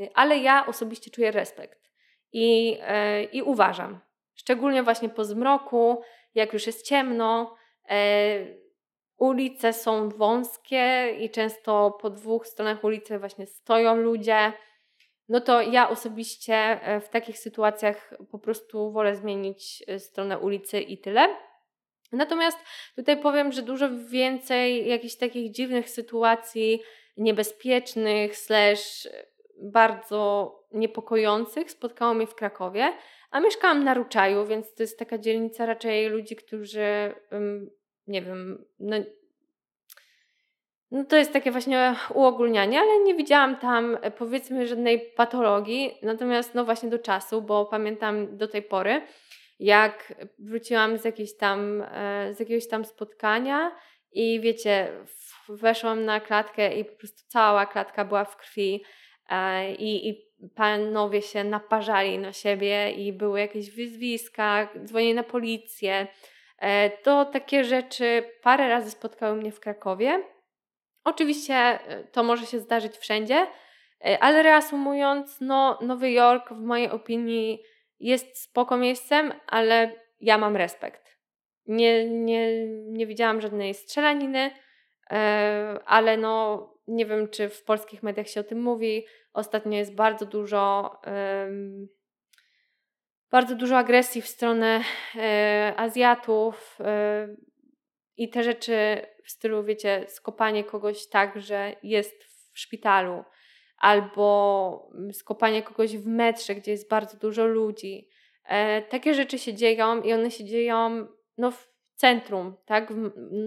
[0.00, 1.90] y, ale ja osobiście czuję respekt
[2.32, 4.00] i, e, i uważam,
[4.34, 6.02] szczególnie właśnie po zmroku,
[6.38, 7.56] jak już jest ciemno.
[7.90, 8.46] E,
[9.16, 14.52] ulice są wąskie i często po dwóch stronach ulicy właśnie stoją ludzie,
[15.28, 20.80] no to ja osobiście e, w takich sytuacjach po prostu wolę zmienić e, stronę ulicy
[20.80, 21.36] i tyle.
[22.12, 22.58] Natomiast
[22.96, 26.82] tutaj powiem, że dużo więcej jakichś takich dziwnych sytuacji,
[27.16, 29.08] niebezpiecznych, slash
[29.62, 32.92] bardzo niepokojących spotkało mnie w Krakowie,
[33.30, 37.14] a mieszkałam na Ruczaju, więc to jest taka dzielnica raczej ludzi, którzy,
[38.06, 38.96] nie wiem, no,
[40.90, 46.64] no to jest takie właśnie uogólnianie, ale nie widziałam tam powiedzmy żadnej patologii, natomiast no
[46.64, 49.02] właśnie do czasu, bo pamiętam do tej pory,
[49.58, 53.76] jak wróciłam z, tam, e, z jakiegoś tam spotkania
[54.12, 54.88] i wiecie,
[55.48, 58.84] weszłam na klatkę i po prostu cała klatka była w krwi.
[58.84, 59.07] e,
[59.78, 66.06] i, i panowie się naparzali na siebie i były jakieś wyzwiska, dzwonienie na policję.
[66.58, 70.22] E, to takie rzeczy parę razy spotkały mnie w Krakowie.
[71.04, 71.78] Oczywiście
[72.12, 73.46] to może się zdarzyć wszędzie,
[74.20, 77.62] ale reasumując, no, Nowy Jork w mojej opinii
[78.00, 81.18] jest spoko miejscem, ale ja mam respekt.
[81.66, 84.50] Nie, nie, nie widziałam żadnej strzelaniny, e,
[85.86, 89.06] ale no nie wiem, czy w polskich mediach się o tym mówi.
[89.32, 90.90] Ostatnio jest bardzo dużo
[93.30, 94.80] bardzo dużo agresji w stronę
[95.16, 97.28] e, Azjatów e,
[98.16, 103.24] i te rzeczy w stylu, wiecie, skopanie kogoś tak, że jest w szpitalu,
[103.78, 108.08] albo skopanie kogoś w metrze, gdzie jest bardzo dużo ludzi.
[108.44, 111.06] E, takie rzeczy się dzieją i one się dzieją
[111.38, 111.68] no, w
[111.98, 112.92] centrum, tak?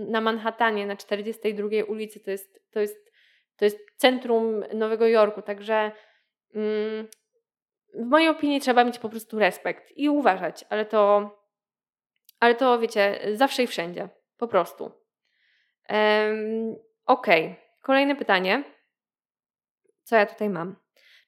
[0.07, 2.19] Na Manhattanie, na 42 ulicy.
[2.19, 3.11] To jest, to jest,
[3.57, 5.91] to jest centrum Nowego Jorku, także
[6.55, 7.07] mm,
[7.93, 11.31] w mojej opinii trzeba mieć po prostu respekt i uważać, ale to,
[12.39, 14.91] ale to wiecie, zawsze i wszędzie, po prostu.
[15.89, 17.55] Um, okay.
[17.81, 18.63] kolejne pytanie
[20.11, 20.75] co ja tutaj mam.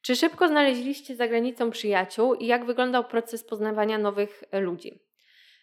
[0.01, 4.99] Czy szybko znaleźliście za granicą przyjaciół i jak wyglądał proces poznawania nowych ludzi?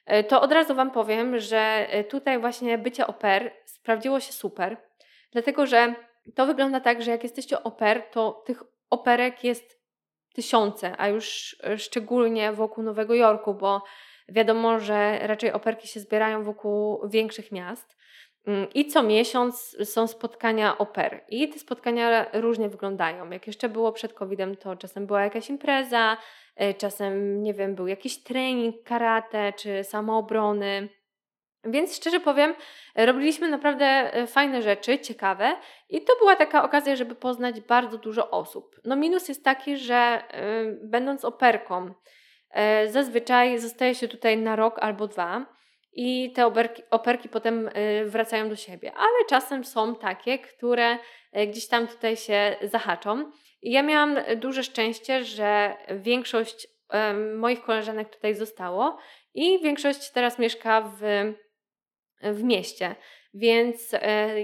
[0.07, 4.77] E, to od razu Wam powiem, że e, tutaj właśnie bycie oper sprawdziło się super,
[5.33, 5.95] dlatego że
[6.35, 9.81] to wygląda tak, że jak jesteście oper, to tych operek jest
[10.35, 13.83] tysiące, a już szczególnie wokół Nowego Jorku, bo
[14.29, 17.97] wiadomo, że raczej operki się zbierają wokół większych miast.
[18.47, 21.25] Mm, I co miesiąc są spotkania oper.
[21.29, 23.31] I te spotkania różnie wyglądają.
[23.31, 26.17] Jak jeszcze było przed COVID-em, to czasem była jakaś impreza, e,
[26.79, 30.89] czasem, nie wiem, był jakiś trening karate czy samoobrony.
[31.65, 32.55] Więc szczerze powiem,
[32.97, 35.57] robiliśmy naprawdę e, fajne rzeczy, ciekawe
[35.89, 38.81] i to była taka okazja, żeby poznać bardzo dużo osób.
[38.85, 40.23] No minus jest taki, że
[40.83, 41.87] y, będąc operką,
[42.85, 45.47] y, zazwyczaj zostaje się tutaj na rok albo dwa
[45.93, 48.93] i te operki, operki potem y, wracają do siebie.
[48.97, 50.99] Ale czasem są takie, które
[51.47, 53.31] gdzieś tam tutaj się zahaczą.
[53.63, 56.69] Ja miałam duże szczęście, że większość
[57.37, 58.99] moich koleżanek tutaj zostało
[59.35, 61.01] i większość teraz mieszka w,
[62.23, 62.95] w mieście.
[63.35, 63.99] Więc y,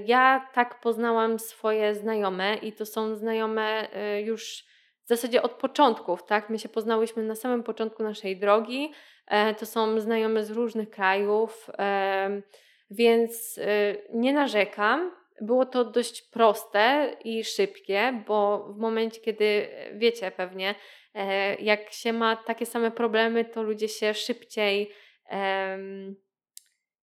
[0.06, 3.88] ja tak poznałam swoje znajome i to są znajome
[4.24, 4.64] już
[5.04, 6.50] w zasadzie od początków, tak?
[6.50, 8.92] My się poznałyśmy na samym początku naszej drogi.
[9.26, 12.42] E, to są znajome z różnych krajów, e,
[12.90, 15.12] więc e, nie narzekam.
[15.40, 20.74] Było to dość proste i szybkie, bo w momencie, kiedy wiecie pewnie,
[21.58, 24.92] jak się ma takie same problemy, to ludzie się szybciej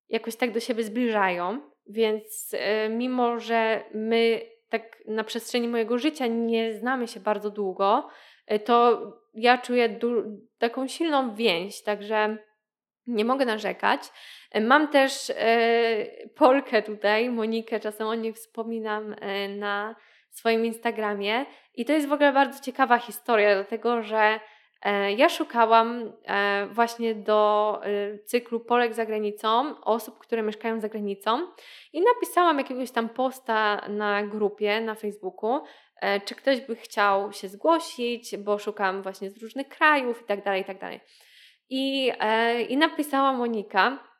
[0.10, 1.62] jakoś tak do siebie zbliżają.
[1.89, 2.56] Więc
[2.89, 8.10] mimo, że my tak na przestrzeni mojego życia nie znamy się bardzo długo,
[8.46, 9.02] E, to
[9.34, 10.00] ja czuję
[10.58, 12.38] taką silną więź, także
[13.08, 14.02] nie mogę narzekać.
[14.62, 19.96] Mam też e, Polkę tutaj, Monikę, czasem o niej wspominam e, na
[20.30, 24.39] swoim Instagramie i to jest w ogóle bardzo ciekawa historia, dlatego że
[24.82, 26.13] e, ja szukałam
[26.72, 27.82] właśnie do
[28.26, 31.48] cyklu Polek za granicą osób, które mieszkają za granicą
[31.94, 35.63] i napisałam jakiegoś tam posta na grupie na Facebooku,
[36.26, 40.62] czy ktoś by chciał się zgłosić, bo szukam właśnie z różnych krajów i tak dalej,
[40.62, 41.00] i tak dalej.
[42.70, 44.12] I napisała Monika,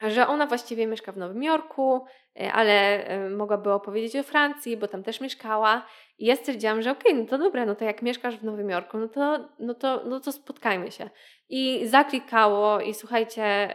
[0.00, 2.04] że ona właściwie mieszka w Nowym Jorku,
[2.40, 5.86] e, ale mogłaby opowiedzieć o Francji, bo tam też mieszkała.
[6.18, 8.70] I ja stwierdziłam, że okej, okay, no to dobra, no to jak mieszkasz w Nowym
[8.70, 11.10] Jorku, no to, no to, no to spotkajmy się.
[11.48, 13.74] I zaklikało i słuchajcie,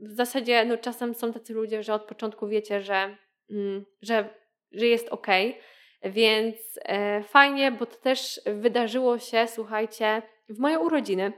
[0.00, 3.16] w zasadzie no czasem są tacy ludzie, że od początku wiecie, że,
[3.50, 4.28] mm, że,
[4.72, 5.50] że jest okej.
[5.50, 5.74] Okay
[6.04, 11.32] więc e, fajnie, bo to też wydarzyło się, słuchajcie, w moje urodziny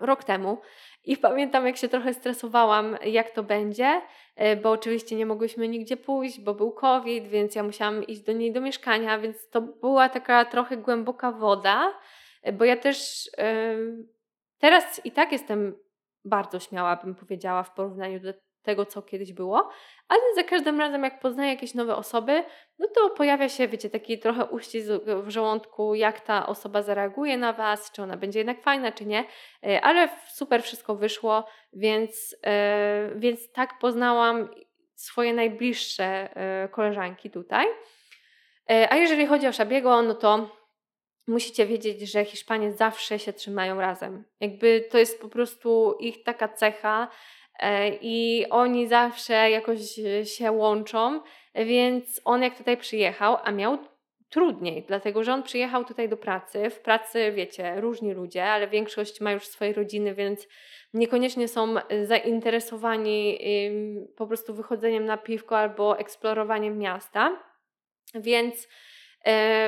[0.00, 0.58] rok temu.
[1.04, 4.02] I pamiętam, jak się trochę stresowałam, jak to będzie.
[4.36, 8.32] e, bo oczywiście nie mogłyśmy nigdzie pójść, bo był COVID, więc ja musiałam iść do
[8.32, 11.92] niej do mieszkania, więc to była taka trochę głęboka woda,
[12.42, 13.30] e, bo ja też
[14.58, 15.76] teraz i tak jestem
[16.24, 18.32] bardzo śmiała, bym powiedziała, w porównaniu do
[18.62, 19.70] tego, co kiedyś było,
[20.08, 22.44] ale za każdym razem, jak poznaję jakieś nowe osoby,
[22.78, 24.88] no to pojawia się, wiecie, taki trochę uścisk
[25.22, 29.24] w żołądku, jak ta osoba zareaguje na Was, czy ona będzie jednak fajna, czy nie,
[29.66, 34.48] e, ale super wszystko wyszło, więc, e, więc tak poznałam
[34.94, 37.66] swoje najbliższe e, koleżanki tutaj.
[38.90, 40.48] A jeżeli chodzi o Szabiego, no to
[41.26, 44.24] musicie wiedzieć, że Hiszpanie zawsze się trzymają razem.
[44.40, 47.08] Jakby to jest po prostu ich taka cecha,
[48.00, 49.78] i oni zawsze jakoś
[50.24, 51.20] się łączą,
[51.54, 53.78] więc on jak tutaj przyjechał, a miał
[54.28, 56.70] trudniej, dlatego że on przyjechał tutaj do pracy.
[56.70, 60.48] W pracy, wiecie, różni ludzie, ale większość ma już swoje rodziny, więc
[60.94, 63.38] niekoniecznie są zainteresowani
[64.16, 67.42] po prostu wychodzeniem na piwko albo eksplorowaniem miasta.
[68.14, 68.68] Więc E,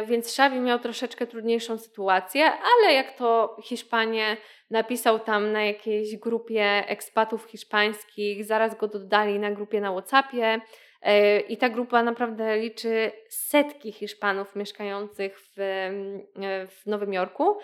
[0.06, 4.36] więc Xavi miał troszeczkę trudniejszą sytuację, ale jak to Hiszpanie
[4.70, 10.60] napisał tam na jakiejś grupie ekspatów hiszpańskich, zaraz go dodali na grupie na Whatsappie
[11.02, 17.58] e, i ta grupa naprawdę liczy setki Hiszpanów mieszkających w, e, w Nowym Jorku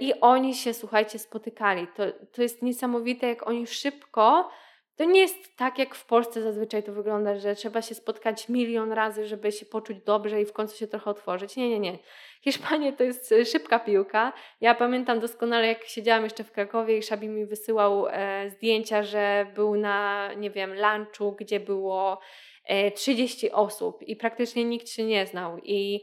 [0.00, 1.86] i oni się, słuchajcie, spotykali.
[1.96, 2.02] To,
[2.32, 4.50] to jest niesamowite, jak oni szybko
[5.00, 8.92] to nie jest tak, jak w Polsce zazwyczaj to wygląda, że trzeba się spotkać milion
[8.92, 11.56] razy, żeby się poczuć dobrze i w końcu się trochę otworzyć.
[11.56, 11.98] Nie, nie, nie.
[12.42, 14.32] Hiszpanie to jest e, szybka piłka.
[14.60, 19.46] Ja pamiętam doskonale, jak siedziałam jeszcze w Krakowie i Szabi mi wysyłał e, zdjęcia, że
[19.54, 22.20] był na, nie wiem, lunchu, gdzie było
[22.64, 25.58] e, 30 osób i praktycznie nikt się nie znał.
[25.62, 26.00] I,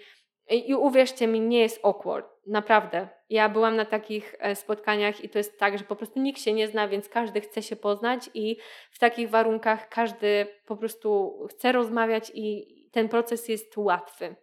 [0.50, 2.28] i, uwierzcie mi, nie jest awkward.
[2.46, 3.08] Naprawdę.
[3.30, 6.54] Ja byłam na takich e, spotkaniach i to jest tak, że po prostu nikt się
[6.54, 8.58] nie zna, więc każdy chce się poznać i
[8.92, 14.36] w takich warunkach każdy po prostu chce rozmawiać i ten proces jest łatwy.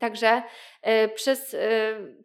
[0.00, 0.42] Także
[0.82, 1.58] e, przez e,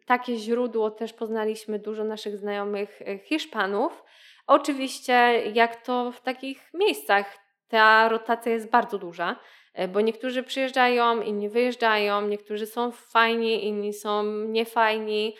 [0.06, 4.04] takie źródło też poznaliśmy dużo naszych znajomych Hiszpanów.
[4.46, 7.38] Oczywiście, jak to w takich miejscach,
[7.68, 9.36] ta rotacja jest bardzo duża.
[9.74, 15.36] E, bo niektórzy przyjeżdżają, inni wyjeżdżają, niektórzy są fajni, inni są niefajni,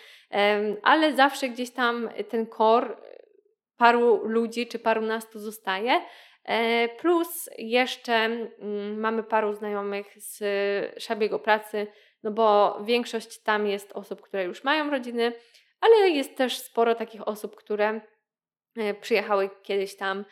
[0.83, 2.97] ale zawsze gdzieś tam ten kor
[3.77, 6.01] paru ludzi czy parunastu zostaje.
[6.45, 10.43] E, plus jeszcze mm, mamy paru znajomych z
[11.03, 11.87] szabiego pracy,
[12.23, 15.33] no bo większość tam jest osób, które już mają rodziny,
[15.81, 18.01] ale jest też sporo takich osób, które
[18.77, 20.25] e, przyjechały kiedyś tam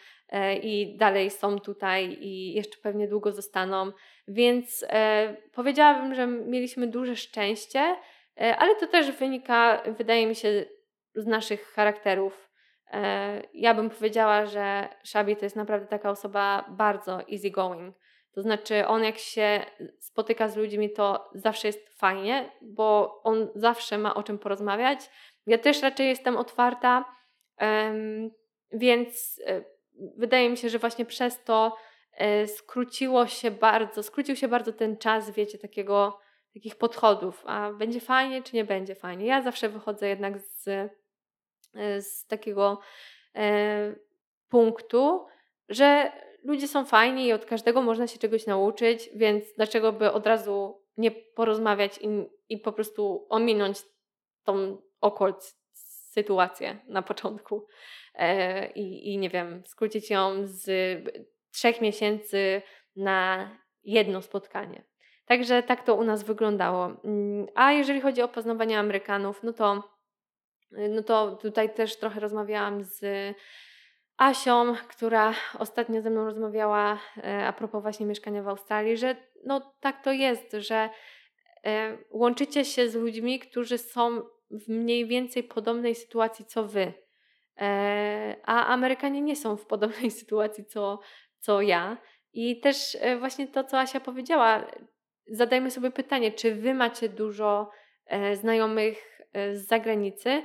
[0.63, 3.93] i dalej są tutaj i jeszcze pewnie długo zostaną.
[4.29, 7.97] Więc e, powiedziałabym, że mieliśmy duże szczęście,
[8.41, 10.65] e, ale to też wynika, wydaje mi się,
[11.15, 12.53] z naszych charakterów.
[13.55, 17.97] Ja bym powiedziała, że Szabi to jest naprawdę taka osoba bardzo easygoing.
[18.35, 19.61] To znaczy, on jak się
[19.99, 25.11] spotyka z ludźmi, to zawsze jest fajnie, bo on zawsze ma o czym porozmawiać.
[25.47, 27.05] Ja też raczej jestem otwarta,
[28.73, 29.41] więc
[30.17, 31.77] wydaje mi się, że właśnie przez to
[32.13, 36.19] e, skróciło się bardzo, skrócił się bardzo ten czas, wiecie, takiego,
[36.55, 39.27] takich podchodów, a będzie fajnie, czy nie będzie fajnie.
[39.27, 40.69] Ja zawsze wychodzę jednak z,
[41.75, 42.81] e, z takiego
[43.35, 43.95] e,
[44.49, 45.27] punktu,
[45.69, 46.13] że
[46.45, 50.83] ludzie są fajni i od każdego można się czegoś nauczyć, więc dlaczego by od razu
[50.97, 52.09] nie porozmawiać i,
[52.49, 53.79] i po prostu ominąć
[54.45, 55.55] tą awkward
[56.13, 57.67] sytuację na początku.
[58.15, 60.71] E, i, i nie wiem, skrócić ją z
[61.53, 62.63] trzech miesięcy
[62.97, 63.51] na
[63.85, 64.85] jedno spotkanie.
[65.27, 66.85] Także tak to u nas wyglądało.
[67.05, 69.83] Mm, a jeżeli chodzi o poznawanie Amerykanów, no to,
[70.71, 73.05] no to tutaj też trochę rozmawiałam z
[74.17, 79.75] Asią, która ostatnio ze mną rozmawiała e, a propos właśnie mieszkania w Australii, że no
[79.81, 80.91] tak to jest, że
[81.65, 86.93] e, łączycie się z ludźmi, którzy są w mniej więcej podobnej sytuacji co wy.
[87.61, 91.01] E, a Amerykanie nie są w podobnej sytuacji co,
[91.39, 91.99] co ja.
[92.33, 94.67] I też e, właśnie to, co Asia powiedziała,
[95.27, 97.71] zadajmy sobie pytanie, czy wy macie dużo
[98.07, 99.09] e, znajomych
[99.53, 100.43] z zagranicy?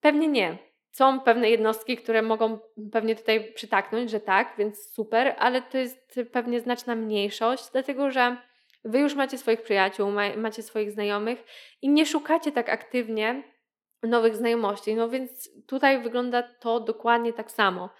[0.00, 0.58] Pewnie nie.
[0.90, 2.58] Są pewne jednostki, które mogą
[2.92, 8.36] pewnie tutaj przytaknąć, że tak, więc super, ale to jest pewnie znaczna mniejszość, dlatego że
[8.84, 11.44] wy już macie swoich przyjaciół, macie swoich znajomych
[11.82, 13.42] i nie szukacie tak aktywnie
[14.02, 14.94] nowych znajomości.
[14.94, 17.90] No więc tutaj wygląda to dokładnie tak samo.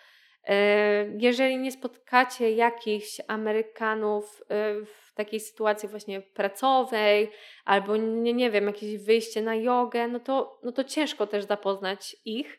[0.45, 7.31] E, jeżeli nie spotkacie jakichś Amerykanów e, w takiej sytuacji właśnie pracowej,
[7.65, 12.17] albo nie, nie wiem, jakieś wyjście na jogę, no to, no to ciężko też zapoznać
[12.25, 12.59] ich.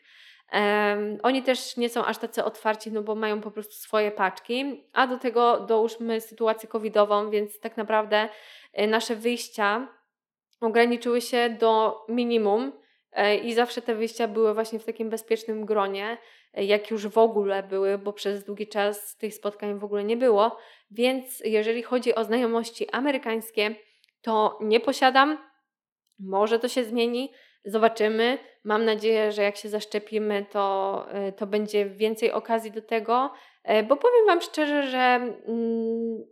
[0.52, 4.84] Um, oni też nie są aż tacy otwarci, no bo mają po prostu swoje paczki,
[4.92, 8.28] a do tego dołóżmy sytuację covidową, więc tak naprawdę
[8.80, 9.88] y, nasze wyjścia
[10.60, 12.72] ograniczyły się do minimum
[13.42, 16.18] i zawsze te wyjścia były właśnie w takim bezpiecznym gronie,
[16.58, 20.16] y, jak już w ogóle były, bo przez długi czas tych spotkań w ogóle nie
[20.16, 20.56] było.
[20.90, 23.74] Więc jeżeli chodzi o znajomości amerykańskie,
[24.22, 25.38] to nie posiadam.
[26.18, 27.32] Może to się zmieni,
[27.64, 28.38] zobaczymy.
[28.64, 33.32] Mam nadzieję, że jak się zaszczepimy, to, y, to będzie więcej okazji do tego,
[33.88, 36.24] bo powiem Wam szczerze, że mm,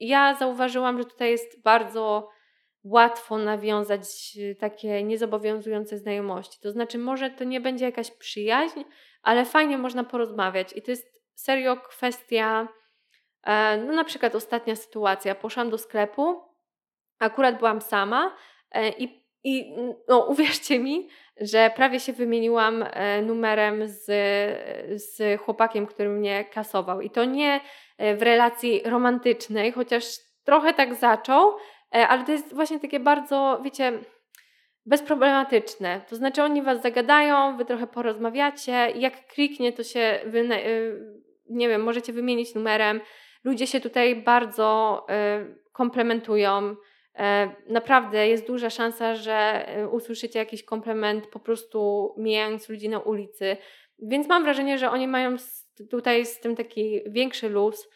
[0.00, 2.28] ja zauważyłam, że tutaj jest bardzo
[2.86, 4.02] łatwo nawiązać
[4.36, 6.58] y, takie niezobowiązujące znajomości.
[6.62, 8.80] To znaczy, może to nie będzie jakaś przyjaźń,
[9.22, 10.72] ale fajnie można porozmawiać.
[10.76, 12.68] I to jest serio kwestia,
[13.42, 15.34] e, no na przykład ostatnia sytuacja.
[15.34, 16.42] Poszłam do sklepu,
[17.18, 18.36] akurat byłam sama
[18.72, 19.74] e, i i
[20.08, 21.08] no, uwierzcie mi,
[21.40, 24.04] że prawie się wymieniłam e, numerem z,
[25.02, 27.00] z chłopakiem, który mnie kasował.
[27.00, 27.60] I to nie
[27.98, 30.04] w relacji romantycznej, chociaż
[30.44, 31.52] trochę tak zaczął,
[31.90, 33.92] ale to jest właśnie takie bardzo, wiecie,
[34.86, 36.00] bezproblematyczne.
[36.08, 40.48] To znaczy oni was zagadają, wy trochę porozmawiacie jak kliknie, to się, wy,
[41.50, 43.00] nie wiem, możecie wymienić numerem.
[43.44, 45.06] Ludzie się tutaj bardzo
[45.72, 46.76] komplementują.
[47.18, 53.00] E, naprawdę jest duża szansa, że e, usłyszycie jakiś komplement po prostu mijając ludzi na
[53.00, 53.56] ulicy.
[53.98, 55.36] Więc mam wrażenie, że oni mają
[55.90, 57.88] tutaj z tym taki większy luz.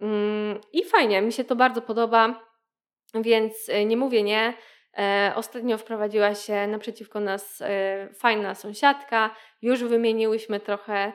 [0.00, 2.45] Mm, I fajnie, mi się to bardzo podoba,
[3.14, 4.54] więc e, nie mówię nie.
[5.34, 7.62] Ostatnio wprowadziła się naprzeciwko nas
[8.18, 9.36] fajna sąsiadka.
[9.62, 11.12] Już wymieniłyśmy trochę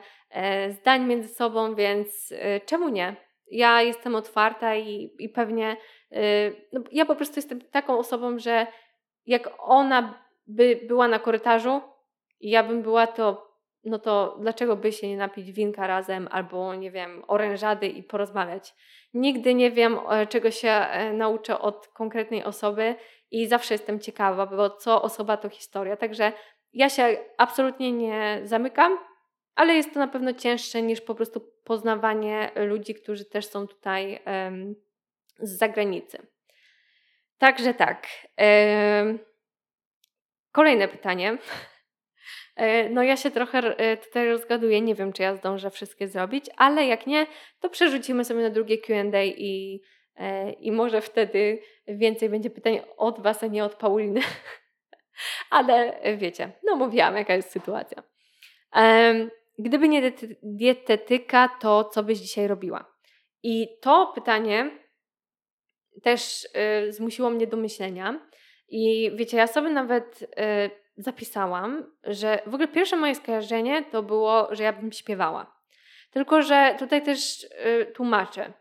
[0.70, 2.34] zdań między sobą, więc
[2.66, 3.16] czemu nie?
[3.50, 5.76] Ja jestem otwarta i, i pewnie
[6.72, 8.66] no, ja po prostu jestem taką osobą, że
[9.26, 11.80] jak ona by była na korytarzu
[12.40, 13.51] i ja bym była, to
[13.84, 18.74] no to dlaczego by się nie napić winka razem albo nie wiem, orężady i porozmawiać.
[19.14, 22.94] Nigdy nie wiem, e, czego się e, nauczę od konkretnej osoby
[23.30, 25.96] i zawsze jestem ciekawa, bo co osoba to historia.
[25.96, 26.32] Także
[26.72, 28.98] ja się absolutnie nie zamykam,
[29.54, 34.20] ale jest to na pewno cięższe niż po prostu poznawanie ludzi, którzy też są tutaj
[34.26, 34.74] um,
[35.38, 36.26] z zagranicy.
[37.38, 38.06] Także tak.
[40.52, 41.38] Kolejne pytanie.
[42.56, 46.46] E, no ja się trochę e, tutaj rozgaduję, nie wiem czy ja zdążę wszystkie zrobić,
[46.56, 47.26] ale jak nie,
[47.60, 49.82] to przerzucimy sobie na drugie Q&A i,
[50.16, 54.20] e, i może wtedy więcej będzie pytań od Was, a nie od Pauliny.
[55.50, 58.02] ale wiecie, no mówiłam jaka jest sytuacja.
[59.58, 62.92] Gdyby nie dietetyka, to co byś dzisiaj robiła?
[63.42, 64.70] I to pytanie
[66.02, 66.48] też
[66.88, 68.28] zmusiło mnie do myślenia.
[68.68, 70.34] I wiecie, ja sobie nawet
[70.96, 75.62] zapisałam, że w ogóle pierwsze moje skojarzenie to było, że ja bym śpiewała.
[76.10, 78.52] Tylko, że tutaj też y, tłumaczę.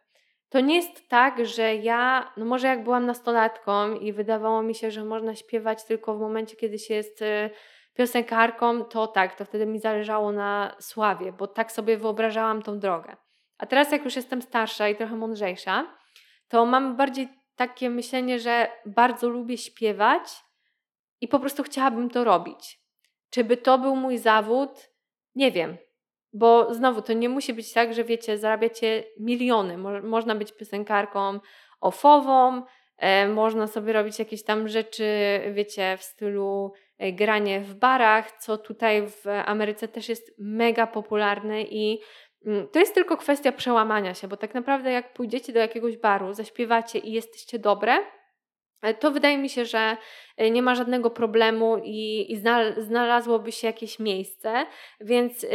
[0.50, 4.92] To nie jest tak, że ja, no może jak byłam nastolatką i wydawało mi się,
[4.92, 7.50] że można śpiewać tylko w momencie, kiedy się jest y,
[7.94, 13.16] piosenkarką, to tak, to wtedy mi zależało na sławie, bo tak sobie wyobrażałam tą drogę.
[13.58, 15.98] A teraz, jak już jestem starsza i trochę mądrzejsza,
[16.48, 20.44] to mam bardziej takie myślenie, że bardzo lubię śpiewać
[21.22, 22.80] i po prostu chciałabym to robić.
[23.30, 24.90] Czy by to był mój zawód?
[25.36, 25.78] Nie wiem.
[26.34, 29.78] Bo znowu to nie musi być tak, że wiecie, zarabiacie miliony.
[29.78, 31.40] Mo można być piosenkarką
[31.82, 32.64] ofową,
[32.98, 35.06] e, można sobie robić jakieś tam rzeczy,
[35.54, 41.62] wiecie, w stylu e, granie w barach, co tutaj w Ameryce też jest mega popularne
[41.62, 42.02] i
[42.46, 46.34] Mm, to jest tylko kwestia przełamania się, bo tak naprawdę jak pójdziecie do jakiegoś baru,
[46.34, 47.98] zaśpiewacie i jesteście dobre,
[49.00, 49.98] to wydaje mi się, że
[50.38, 52.42] e, nie ma żadnego problemu i, i
[52.78, 54.66] znalazłoby się jakieś miejsce,
[55.02, 55.48] więc e,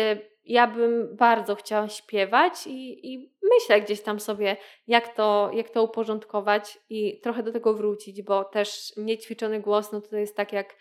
[0.45, 4.57] ja bym bardzo chciała śpiewać i, i, myślę gdzieś tam sobie,
[4.87, 10.01] jak to, jak to uporządkować i trochę do tego wrócić, bo też niećwiczony głos, no
[10.01, 10.77] to jest tak jak,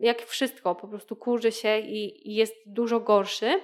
[0.00, 3.60] jak wszystko, po prostu kurzy się i, i jest dużo gorszy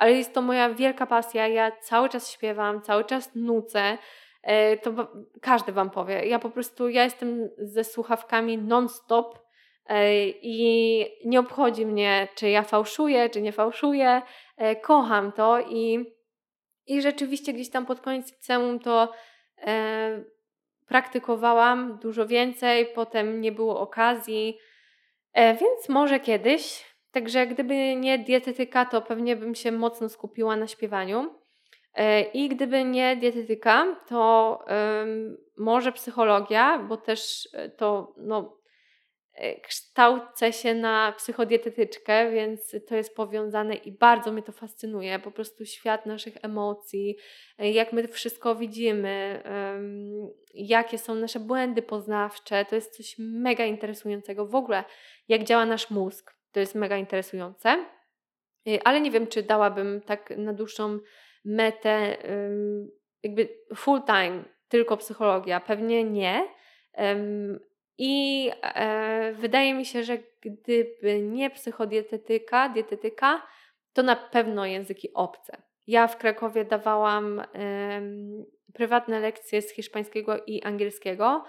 [0.00, 1.48] ale jest to moja wielka pasja.
[1.48, 3.98] Ja cały czas śpiewam, cały czas nucę.
[4.42, 4.92] E, to
[5.40, 6.26] każdy Wam powie.
[6.26, 9.38] Ja po prostu, ja jestem ze słuchawkami non-stop
[9.86, 14.22] e, i nie obchodzi mnie, czy ja fałszuję, czy nie fałszuję.
[14.56, 16.14] E, kocham to i,
[16.86, 19.12] i rzeczywiście gdzieś tam pod koniec liceum to
[20.86, 24.58] praktykowałam dużo więcej, potem nie było okazji,
[25.36, 31.39] więc może kiedyś Także gdyby nie dietetyka, to pewnie bym się mocno skupiła na śpiewaniu.
[31.94, 34.58] E, I gdyby nie dietetyka, to
[35.56, 38.58] może psychologia, bo też e, to no,
[39.34, 45.18] e, kształcę się na psychodietetyczkę, więc to jest powiązane i bardzo mnie to fascynuje.
[45.18, 47.16] Po prostu świat naszych emocji,
[47.58, 49.42] jak my wszystko widzimy,
[50.54, 52.64] jakie są nasze błędy poznawcze.
[52.64, 54.46] To jest coś mega interesującego.
[54.46, 54.84] W ogóle,
[55.28, 57.84] jak działa nasz mózg, to jest mega interesujące.
[58.84, 60.98] Ale nie wiem, czy dałabym tak na dłuższą
[61.44, 62.16] metę,
[63.22, 65.60] jakby full time, tylko psychologia.
[65.60, 66.48] Pewnie nie.
[67.98, 73.42] I e, wydaje mi się, że gdyby nie psychodietetyka, dietetyka,
[73.92, 75.62] to na pewno języki obce.
[75.86, 77.42] Ja w Krakowie dawałam
[78.74, 81.44] prywatne lekcje z hiszpańskiego i angielskiego.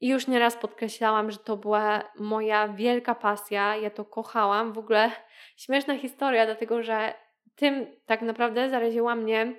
[0.00, 4.72] I już nieraz podkreślałam, że to była moja wielka pasja, ja to kochałam.
[4.72, 5.10] W ogóle
[5.56, 7.14] śmieszna historia, dlatego że
[7.56, 9.56] tym tak naprawdę zaraziła mnie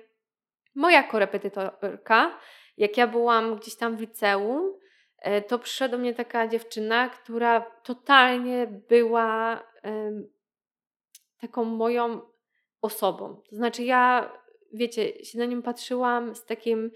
[0.74, 2.38] moja korepetytorka.
[2.76, 4.72] Jak ja byłam gdzieś tam w liceum,
[5.18, 9.62] e, to przyszła do mnie taka dziewczyna, która totalnie była
[11.40, 12.20] taką moją
[12.82, 13.42] osobą.
[13.50, 14.32] To znaczy, ja,
[14.72, 16.90] wiecie, się na nią patrzyłam z takim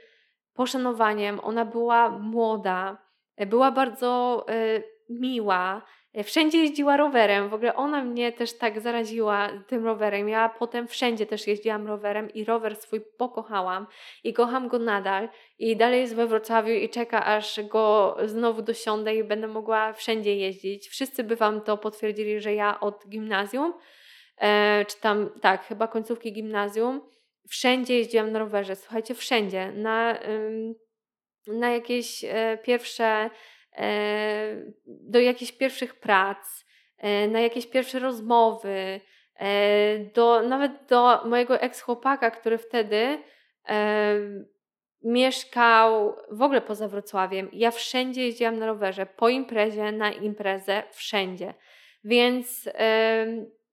[0.54, 1.40] poszanowaniem.
[1.42, 2.98] Ona była młoda,
[3.36, 7.48] e, była bardzo y, miła, E, wszędzie jeździła rowerem.
[7.48, 10.28] W ogóle ona mnie też tak zaraziła tym rowerem.
[10.28, 13.86] Ja potem wszędzie też jeździłam rowerem i rower swój pokochałam
[14.24, 15.28] i kocham go nadal.
[15.58, 20.36] I dalej jest we Wrocławiu i czeka, aż go znowu dosiądę i będę mogła wszędzie
[20.36, 20.88] jeździć.
[20.88, 23.74] Wszyscy by Wam to potwierdzili, że ja od gimnazjum,
[24.38, 27.00] e, czy tam, tak, chyba końcówki gimnazjum,
[27.48, 28.76] wszędzie jeździłam na rowerze.
[28.76, 29.72] Słuchajcie, wszędzie.
[29.72, 30.18] Na,
[31.46, 33.30] na jakieś e, pierwsze E,
[34.86, 36.64] do jakichś pierwszych prac,
[36.98, 39.00] e, na jakieś pierwsze rozmowy,
[39.36, 43.18] e, do, nawet do mojego ex-chłopaka, który wtedy
[45.02, 47.48] mieszkał w ogóle poza Wrocławiem.
[47.52, 51.54] Ja wszędzie jeździłam na rowerze, po imprezie, na imprezę, wszędzie.
[52.04, 52.68] Więc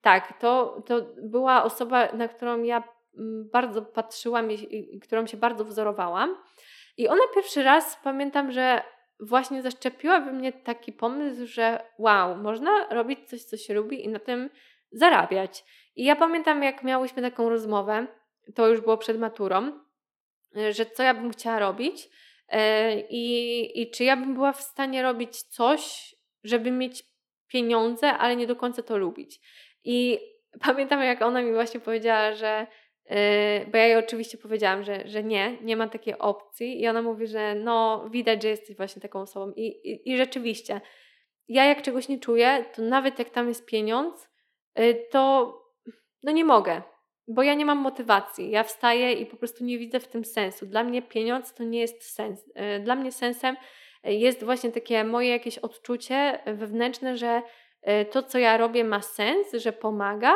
[0.01, 2.83] tak, to, to była osoba, na którą ja
[3.17, 6.37] mm, bardzo patrzyłam i którą się bardzo wzorowałam.
[6.97, 8.81] I ona pierwszy raz pamiętam, że
[9.19, 14.19] właśnie zaszczepiła mnie taki pomysł, że wow, można robić coś, co się lubi i na
[14.19, 14.49] tym
[14.91, 15.63] zarabiać.
[15.95, 18.07] I ja pamiętam, jak miałyśmy taką rozmowę,
[18.55, 19.79] to już było przed maturą,
[20.57, 22.09] e, że co ja bym chciała robić
[22.49, 27.03] e, i, i czy ja bym była w stanie robić coś, żeby mieć
[27.47, 29.39] pieniądze, ale nie do końca to lubić.
[29.83, 30.19] I
[30.61, 32.67] pamiętam, jak ona mi właśnie powiedziała, że
[33.71, 37.27] bo ja jej oczywiście powiedziałam, że, że nie, nie ma takiej opcji i ona mówi,
[37.27, 40.81] że no widać, że jesteś właśnie taką osobą i, i, i rzeczywiście
[41.47, 44.29] ja jak czegoś nie czuję, to nawet jak tam jest pieniądz,
[44.75, 45.53] yy, to
[46.23, 46.81] no nie mogę,
[47.27, 48.49] bo ja nie mam motywacji.
[48.49, 50.65] Ja wstaję i po prostu nie widzę w tym sensu.
[50.65, 52.45] Dla mnie pieniądz to nie jest sens.
[52.55, 53.55] Yy, dla mnie sensem
[54.03, 57.41] jest właśnie takie moje jakieś odczucie wewnętrzne, że
[58.11, 60.35] to, co ja robię, ma sens, że pomaga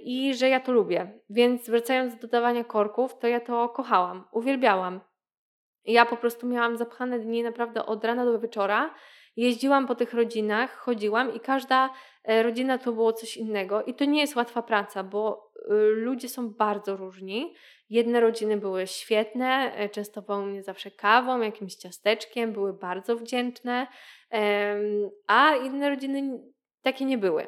[0.00, 1.20] i że ja to lubię.
[1.30, 5.00] Więc wracając do dawania korków, to ja to kochałam, uwielbiałam.
[5.84, 8.94] Ja po prostu miałam zapchane dni naprawdę od rana do wieczora.
[9.36, 11.90] Jeździłam po tych rodzinach, chodziłam i każda
[12.24, 13.82] e, rodzina to było coś innego.
[13.82, 17.54] I to nie jest łatwa praca, bo y, ludzie są bardzo różni.
[17.90, 23.86] Jedne rodziny były świetne, e, częstowały mnie zawsze kawą, jakimś ciasteczkiem, były bardzo wdzięczne,
[25.26, 26.40] a inne rodziny
[26.82, 27.46] takie nie były.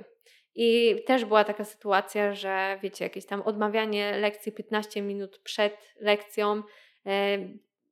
[0.54, 6.62] I też była taka sytuacja, że wiecie, jakieś tam odmawianie lekcji 15 minut przed lekcją,
[7.06, 7.38] e,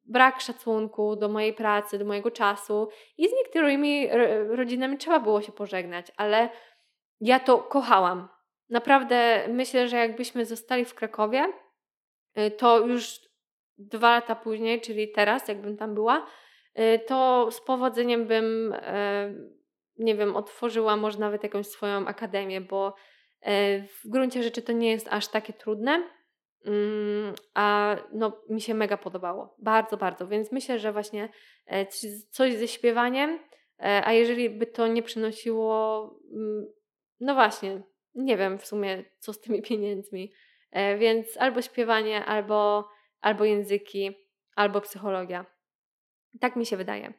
[0.04, 2.88] brak szacunku do mojej pracy, do mojego czasu
[3.18, 4.08] i z niektórymi
[4.48, 6.48] rodzinami trzeba było się pożegnać, ale
[7.20, 8.28] ja to kochałam.
[8.70, 11.52] Naprawdę myślę, że jakbyśmy zostali w Krakowie,
[12.34, 13.20] e, to już
[13.78, 16.26] dwa lata później, czyli teraz, jakbym tam była,
[16.74, 18.74] e, to z powodzeniem bym
[19.98, 22.94] nie wiem, otworzyła może nawet jakąś swoją akademię, bo
[23.40, 26.08] e, w gruncie rzeczy to nie jest aż takie trudne.
[26.64, 29.56] Mm, a no, mi się mega podobało.
[29.58, 30.26] Bardzo, bardzo.
[30.28, 31.28] Więc myślę, że właśnie
[31.66, 31.86] e,
[32.30, 33.38] coś ze śpiewaniem,
[33.78, 36.66] e, a jeżeli by to nie przynosiło, mm,
[37.20, 37.82] no właśnie,
[38.14, 40.32] nie wiem w sumie, co z tymi pieniędzmi.
[40.98, 42.88] Więc albo śpiewanie, albo,
[43.20, 44.10] albo języki,
[44.56, 45.46] albo psychologia.
[46.40, 47.12] Tak mi się wydaje.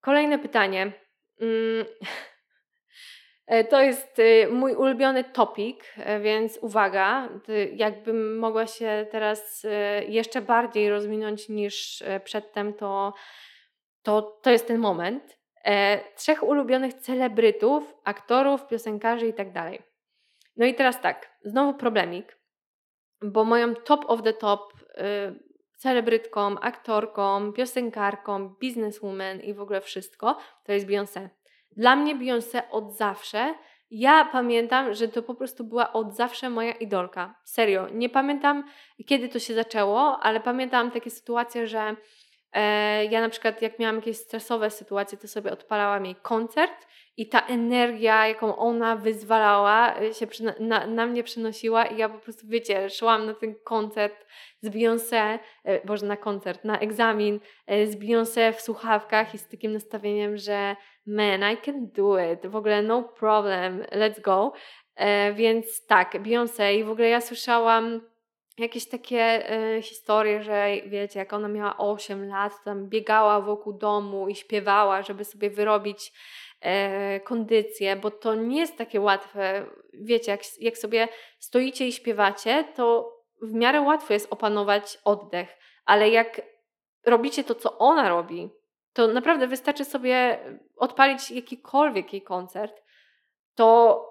[0.00, 0.92] Kolejne pytanie.
[1.40, 1.84] Mm.
[3.50, 7.28] E, to jest y, mój ulubiony topik, e, więc uwaga,
[7.72, 13.14] jakbym mogła się teraz e, jeszcze bardziej rozwinąć niż przedtem, to,
[14.02, 15.38] to, to jest ten moment.
[16.16, 19.82] Trzech ulubionych celebrytów, aktorów, piosenkarzy i tak dalej.
[20.56, 22.38] No i teraz tak, znowu problemik,
[23.22, 24.72] bo moją top of the top
[25.80, 31.28] celebrytką, aktorką, piosenkarką, bizneswoman i w ogóle wszystko, to jest Beyoncé.
[31.76, 33.54] Dla mnie Beyoncé od zawsze
[33.90, 37.34] ja pamiętam, że to po prostu była od zawsze moja idolka.
[37.44, 37.88] Serio.
[37.92, 38.64] Nie pamiętam,
[39.06, 41.96] kiedy to się zaczęło, ale pamiętam takie sytuacje, że
[43.10, 46.86] ja na przykład, jak miałam jakieś stresowe sytuacje, to sobie odpalałam jej koncert
[47.20, 50.26] i ta energia, jaką ona wyzwalała, e, się
[50.60, 54.26] na, na, mnie przenosiła i ja po prostu, wiecie, szłam na ten koncert
[54.62, 59.48] z Beyoncé, e, boże, na koncert, na egzamin e, z Beyoncé w słuchawkach i z
[59.48, 60.76] takim nastawieniem, że
[61.06, 64.52] man, I can do it, w ogóle no problem, let's go.
[64.96, 68.00] E, więc tak, Beyoncé i w ogóle ja słyszałam
[68.60, 74.28] jakieś takie e, historie, że wiecie, jak ona miała 8 lat, tam biegała wokół domu
[74.28, 76.12] i śpiewała, żeby sobie wyrobić
[76.60, 79.66] e, kondycję, bo to nie jest takie łatwe.
[79.92, 81.08] Wiecie, jak, jak sobie
[81.38, 86.42] stoicie i śpiewacie, to w miarę łatwo jest opanować oddech, ale jak
[87.06, 88.50] robicie to, co ona robi,
[88.92, 90.38] to naprawdę wystarczy sobie
[90.76, 92.82] odpalić jakikolwiek jej koncert,
[93.54, 94.09] to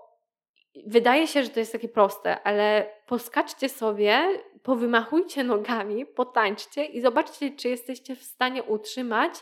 [0.86, 4.24] wydaje się, że to jest takie proste, ale poskaczcie sobie,
[4.64, 9.34] powymachujcie nogami, potańczcie i zobaczcie, czy jesteście w stanie utrzymać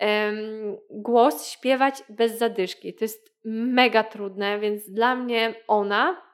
[0.00, 2.94] um, głos, śpiewać bez zadyszki.
[2.94, 6.30] To jest mega trudne, więc dla mnie ona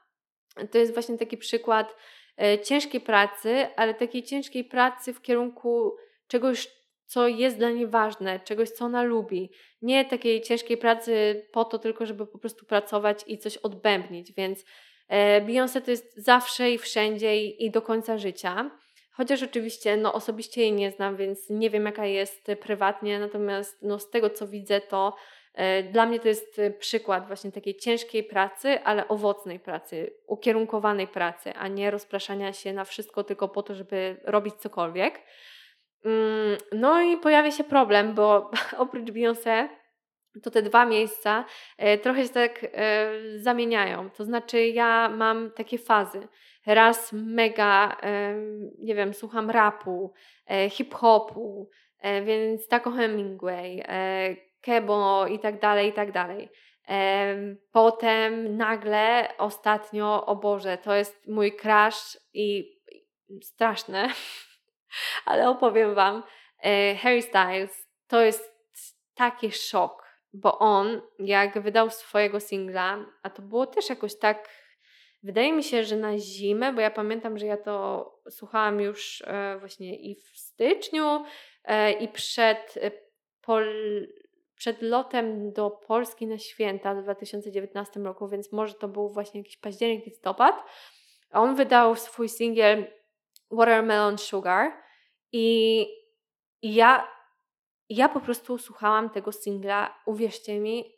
[0.70, 1.97] to jest właśnie taki przykład
[2.43, 6.68] e, ciężkiej pracy, ale takiej ciężkiej pracy w kierunku czegoś
[7.07, 9.50] co jest dla niej ważne, czegoś, co ona lubi.
[9.82, 14.32] Nie takiej ciężkiej pracy po to tylko, żeby po prostu pracować i coś odbębnić.
[14.32, 14.64] Więc
[15.09, 18.70] e, Beyoncé to jest zawsze i wszędzie i, do końca życia.
[19.12, 23.98] Chociaż oczywiście no, osobiście jej nie znam, więc nie wiem, jaka jest prywatnie, natomiast no,
[23.98, 25.14] z tego, co widzę, to
[25.54, 31.52] e, dla mnie to jest przykład właśnie takiej ciężkiej pracy, ale owocnej pracy, ukierunkowanej pracy,
[31.54, 35.20] a nie rozpraszania się na wszystko tylko po to, żeby robić cokolwiek.
[36.07, 39.68] Mm, no i pojawia się problem, bo oprócz Beyoncé
[40.42, 41.44] to te dwa miejsca
[41.78, 44.11] e, trochę się tak e, zamieniają.
[44.11, 46.28] To znaczy, ja mam takie fazy.
[46.66, 48.34] Raz mega, e,
[48.78, 50.12] nie wiem, słucham rapu,
[50.70, 51.68] hip-hopu,
[52.24, 53.82] więc Taco Hemingway,
[54.61, 56.48] Kebo i tak dalej, i tak dalej.
[57.72, 62.76] Potem nagle, ostatnio, o Boże, to jest mój crush i
[63.42, 64.09] straszne,
[65.24, 66.22] ale opowiem Wam,
[66.62, 68.57] e, Harry Styles to jest
[69.14, 74.49] taki szok, bo on, jak wydał swojego singla, a to było też jakoś tak,
[75.22, 79.57] wydaje mi się, że na zimę, bo ja pamiętam, że ja to słuchałam już e,
[79.59, 81.24] właśnie i w styczniu,
[81.64, 82.78] e, i przed,
[83.43, 83.66] pol,
[84.55, 89.57] przed lotem do Polski na święta w 2019 roku, więc może to był właśnie jakiś
[89.57, 90.64] październik, listopad.
[91.30, 92.87] On wydał swój singiel
[93.51, 94.72] Watermelon Sugar
[95.32, 95.86] i
[96.62, 97.09] ja,
[97.88, 100.97] ja po prostu słuchałam tego singla, uwierzcie mi,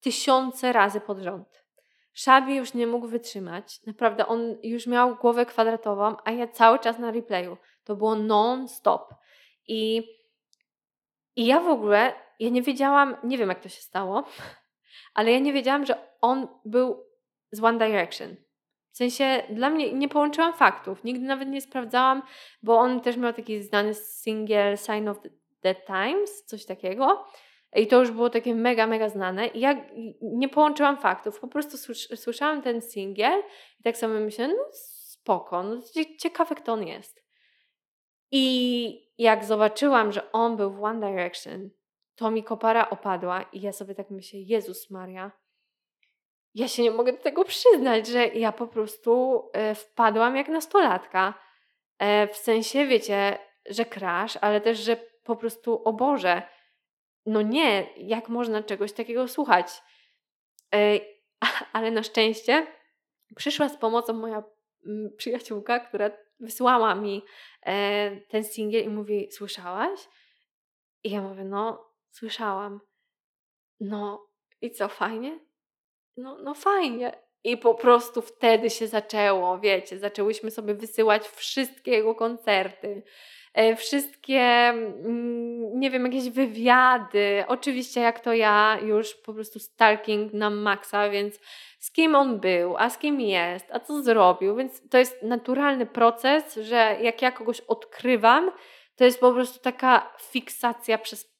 [0.00, 1.64] tysiące razy pod rząd.
[2.12, 3.86] Szabi już nie mógł wytrzymać.
[3.86, 7.56] Naprawdę, on już miał głowę kwadratową, a ja cały czas na replayu.
[7.84, 9.14] To było non-stop.
[9.68, 10.02] I,
[11.36, 14.24] I ja w ogóle, ja nie wiedziałam, nie wiem jak to się stało,
[15.14, 17.04] ale ja nie wiedziałam, że on był
[17.52, 18.36] z One Direction.
[18.98, 22.22] W sensie dla mnie nie połączyłam faktów, nigdy nawet nie sprawdzałam,
[22.62, 25.18] bo on też miał taki znany single Sign of
[25.60, 27.24] the Times, coś takiego.
[27.76, 29.46] I to już było takie mega, mega znane.
[29.46, 29.86] I ja
[30.22, 33.42] nie połączyłam faktów, po prostu słyszałam ten singiel
[33.80, 35.76] i tak sobie myślę, no spoko, no
[36.18, 37.24] ciekawe kto on jest.
[38.30, 41.70] I jak zobaczyłam, że on był w One Direction,
[42.14, 45.32] to mi kopara opadła i ja sobie tak myślę, Jezus Maria,
[46.54, 51.34] ja się nie mogę do tego przyznać, że ja po prostu e, wpadłam jak nastolatka.
[51.98, 56.42] E, w sensie, wiecie, że crash, ale też, że po prostu, o Boże,
[57.26, 59.82] no nie, jak można czegoś takiego słuchać?
[60.74, 61.00] E,
[61.72, 62.66] ale na szczęście
[63.36, 64.42] przyszła z pomocą moja
[64.86, 67.22] mm, przyjaciółka, która wysłała mi
[68.28, 70.08] ten singiel i mówi, słyszałaś?
[71.04, 72.80] I ja mówię, no, słyszałam.
[73.80, 74.28] No,
[74.60, 75.47] i co, fajnie?
[76.18, 77.12] No, no fajnie.
[77.44, 83.02] I po prostu wtedy się zaczęło, wiecie, zaczęłyśmy sobie wysyłać wszystkie jego koncerty,
[83.54, 87.44] e, wszystkie, mm, nie wiem, jakieś wywiady.
[87.46, 91.40] Oczywiście, jak to ja, już po prostu stalking na maksa, więc
[91.78, 94.56] z kim on był, a z kim jest, a co zrobił.
[94.56, 98.50] Więc to jest naturalny proces, że jak ja kogoś odkrywam,
[98.96, 101.37] to jest po prostu taka fiksacja przez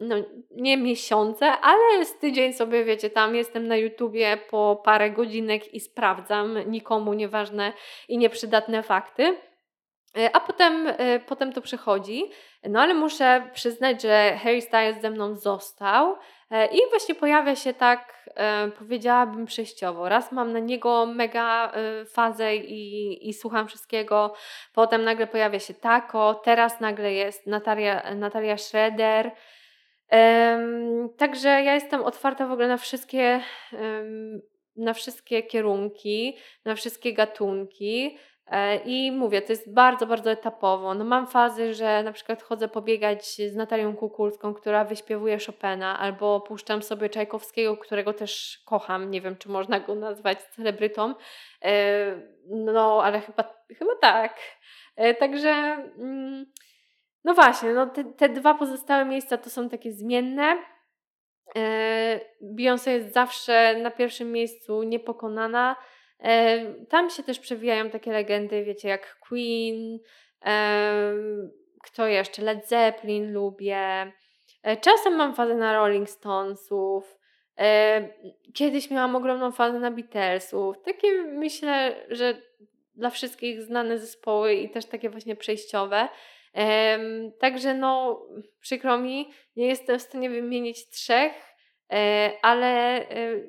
[0.00, 0.16] no
[0.50, 5.80] nie miesiące, ale z tydzień sobie, wiecie, tam jestem na YouTubie po parę godzinek i
[5.80, 7.72] sprawdzam nikomu nieważne
[8.08, 9.36] i nieprzydatne fakty.
[10.16, 12.30] E, a potem, e, potem to przechodzi.
[12.64, 16.16] No ale muszę przyznać, że Harry Styles ze mną został
[16.50, 18.20] e, i właśnie pojawia się tak,
[18.78, 20.08] powiedziałabym, przejściowo.
[20.08, 21.72] Raz mam na niego mega
[22.14, 24.34] fazę i, i słucham wszystkiego,
[24.74, 29.30] potem nagle pojawia się Taco, teraz nagle jest Natalia, Natalia Schroeder.
[31.16, 33.40] Także ja jestem otwarta w ogóle na wszystkie,
[34.76, 38.18] na wszystkie kierunki, na wszystkie gatunki.
[38.50, 40.94] E, I mówię, to jest bardzo, bardzo etapowo.
[40.94, 46.40] No mam fazy, że na przykład chodzę pobiegać z Natalią Kukulską, która wyśpiewuje Chopina, albo
[46.40, 49.10] puszczam sobie Czajkowskiego, którego też kocham.
[49.10, 51.14] Nie wiem, czy można go nazwać celebrytą.
[51.64, 52.14] E,
[52.48, 54.38] no, ale chyba, chyba tak.
[54.96, 55.50] E, także,
[55.98, 56.46] mm,
[57.24, 60.56] no właśnie, no te, te dwa pozostałe miejsca to są takie zmienne.
[62.42, 65.76] Beyoncé jest zawsze na pierwszym miejscu niepokonana.
[66.88, 69.98] Tam się też przewijają takie legendy, wiecie, jak Queen,
[71.82, 72.42] kto jeszcze?
[72.42, 74.12] Led Zeppelin lubię.
[74.62, 77.18] E, czasem mam fazę na Rolling Stonesów.
[78.54, 80.82] Kiedyś miałam ogromną fazę na Beatlesów.
[80.82, 82.34] Takie myślę, że
[82.94, 86.08] dla wszystkich znane zespoły i też takie właśnie przejściowe.
[87.40, 88.22] Także no,
[88.60, 91.32] przykro mi, nie jestem w stanie wymienić trzech,
[91.92, 92.68] e, ale
[93.10, 93.40] e,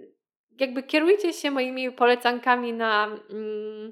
[0.60, 3.92] jakby kierujcie się moimi polecankami na, mm,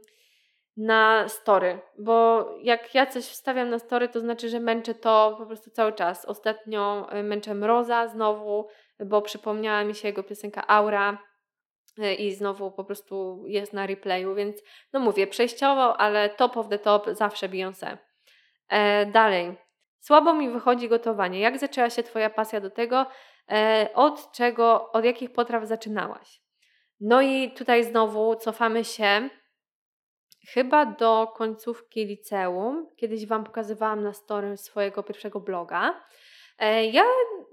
[0.77, 5.45] na story, bo jak ja coś wstawiam na story, to znaczy, że męczę to po
[5.45, 6.25] prostu cały czas.
[6.25, 8.67] Ostatnio y, męczę Mroza znowu,
[9.05, 11.17] bo przypomniała mi się jego piosenka Aura
[12.17, 16.79] i znowu po prostu jest na replayu, więc no mówię, przejściowo, ale top of the
[16.79, 17.97] top zawsze Beyoncé.
[18.69, 19.57] E, dalej.
[19.99, 21.39] Słabo mi wychodzi gotowanie.
[21.39, 23.05] Jak zaczęła się Twoja pasja do tego?
[23.51, 26.41] E, od czego, od jakich potraw zaczynałaś?
[26.99, 29.29] No i tutaj znowu cofamy się
[30.47, 32.87] chyba do końcówki liceum.
[32.95, 36.03] Kiedyś Wam pokazywałam na story swojego pierwszego bloga.
[36.59, 37.03] E, ja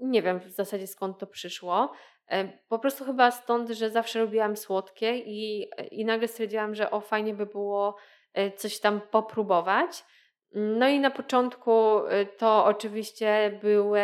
[0.01, 1.93] nie wiem w zasadzie skąd to przyszło.
[2.27, 7.01] E, po prostu chyba stąd, że zawsze lubiłam słodkie i, i nagle stwierdziłam, że o
[7.01, 7.95] fajnie by było
[8.33, 10.03] e, coś tam popróbować.
[10.51, 12.01] No i na początku
[12.37, 14.01] to oczywiście były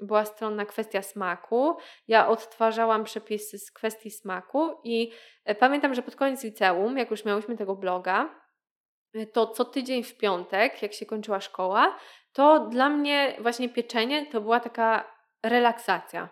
[0.00, 1.76] była strona kwestia smaku.
[2.08, 5.12] Ja odtwarzałam przepisy z kwestii smaku i
[5.44, 8.34] e, pamiętam, że pod koniec liceum, jak już miałyśmy tego bloga,
[9.14, 11.96] e, to co tydzień w piątek, jak się kończyła szkoła,
[12.32, 16.28] to dla mnie właśnie pieczenie to była taka relaksacja.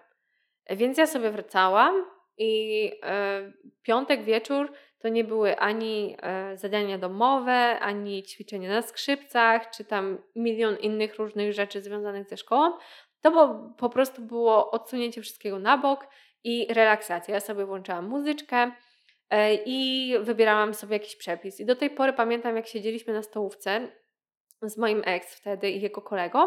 [0.65, 2.05] E, więc ja sobie wracałam
[2.41, 2.93] i
[3.83, 10.19] piątek wieczór to nie były ani e, zadania domowe, ani ćwiczenia na skrzypcach, czy tam
[10.37, 12.73] milion innych różnych rzeczy związanych ze szkołą,
[13.21, 16.07] to bo, po prostu było odsunięcie wszystkiego na bok
[16.45, 17.35] i relaksacja.
[17.35, 18.73] Ja sobie włączałam muzyczkę
[19.31, 21.61] e, i wybierałam sobie jakiś przepis.
[21.61, 23.89] I do tej pory pamiętam, jak siedzieliśmy na stołówce
[24.63, 26.39] z moim ex wtedy i jego kolegą.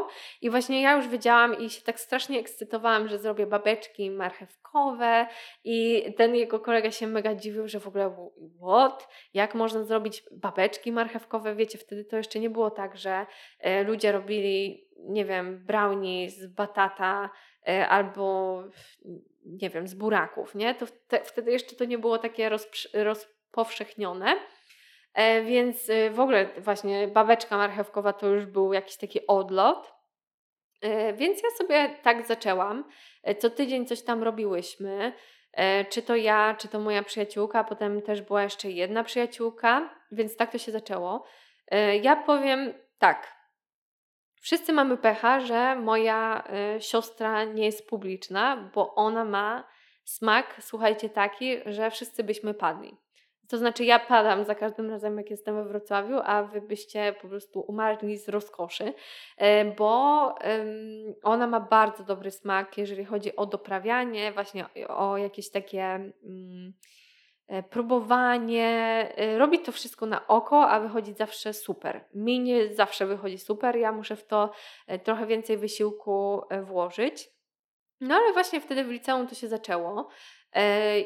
[0.42, 5.28] I właśnie ja już wiedziałam i się tak strasznie ekscytowałam, że zrobię babeczki marchewkowe
[5.64, 8.30] i ten jego kolega się mega dziwił, że w ogóle
[8.62, 9.08] what?
[9.34, 11.56] Jak można zrobić babeczki marchewkowe?
[11.56, 13.26] Wiecie, wtedy to jeszcze nie było tak, że
[13.60, 17.30] e, ludzie robili, nie wiem, brownie z batata
[17.68, 18.64] e, albo
[19.46, 20.76] nie wiem, z buraków, nie?
[20.76, 20.86] To
[21.24, 22.50] wtedy jeszcze to nie było takie
[22.94, 24.36] rozpowszechnione.
[25.14, 29.94] E, więc y, w ogóle właśnie babeczka marchewkowa to już był jakiś taki odlot.
[30.82, 32.84] E, więc ja sobie tak zaczęłam.
[33.24, 35.14] E, co tydzień coś tam robiłyśmy.
[35.90, 40.52] Czy to ja, czy to moja przyjaciółka, potem też była jeszcze jedna przyjaciółka, więc tak
[40.52, 41.26] to się zaczęło.
[42.02, 43.36] Ja powiem tak.
[44.42, 46.44] Wszyscy mamy pecha, że moja
[46.80, 49.68] siostra nie jest publiczna, bo ona ma
[50.04, 52.98] smak, słuchajcie, taki, że wszyscy byśmy padli.
[53.52, 57.28] To znaczy, ja padam za każdym razem, jak jestem we Wrocławiu, a wy byście po
[57.28, 58.94] prostu umarli z rozkoszy,
[59.38, 60.36] e, bo
[61.24, 66.74] ona ma bardzo dobry smak, jeżeli chodzi o doprawianie, właśnie o jakieś takie mm,
[67.48, 68.68] e, próbowanie.
[69.16, 72.06] E, robi to wszystko na oko, a wychodzi zawsze super.
[72.14, 74.52] Mi nie zawsze wychodzi super, ja muszę w to
[75.04, 77.30] trochę więcej wysiłku włożyć.
[78.02, 80.08] No ale właśnie wtedy w liceum to się zaczęło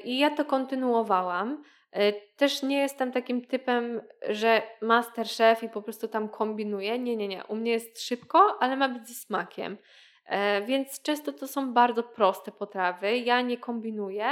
[0.04, 1.64] i ja to kontynuowałam.
[1.96, 7.00] E, też nie jestem takim typem, że master chef i po prostu tam kombinuję.
[7.00, 7.44] Nie, nie, nie.
[7.46, 9.78] U mnie jest szybko, ale ma być ze smakiem.
[10.26, 13.18] E, więc często to są bardzo proste potrawy.
[13.18, 14.26] Ja nie kombinuję.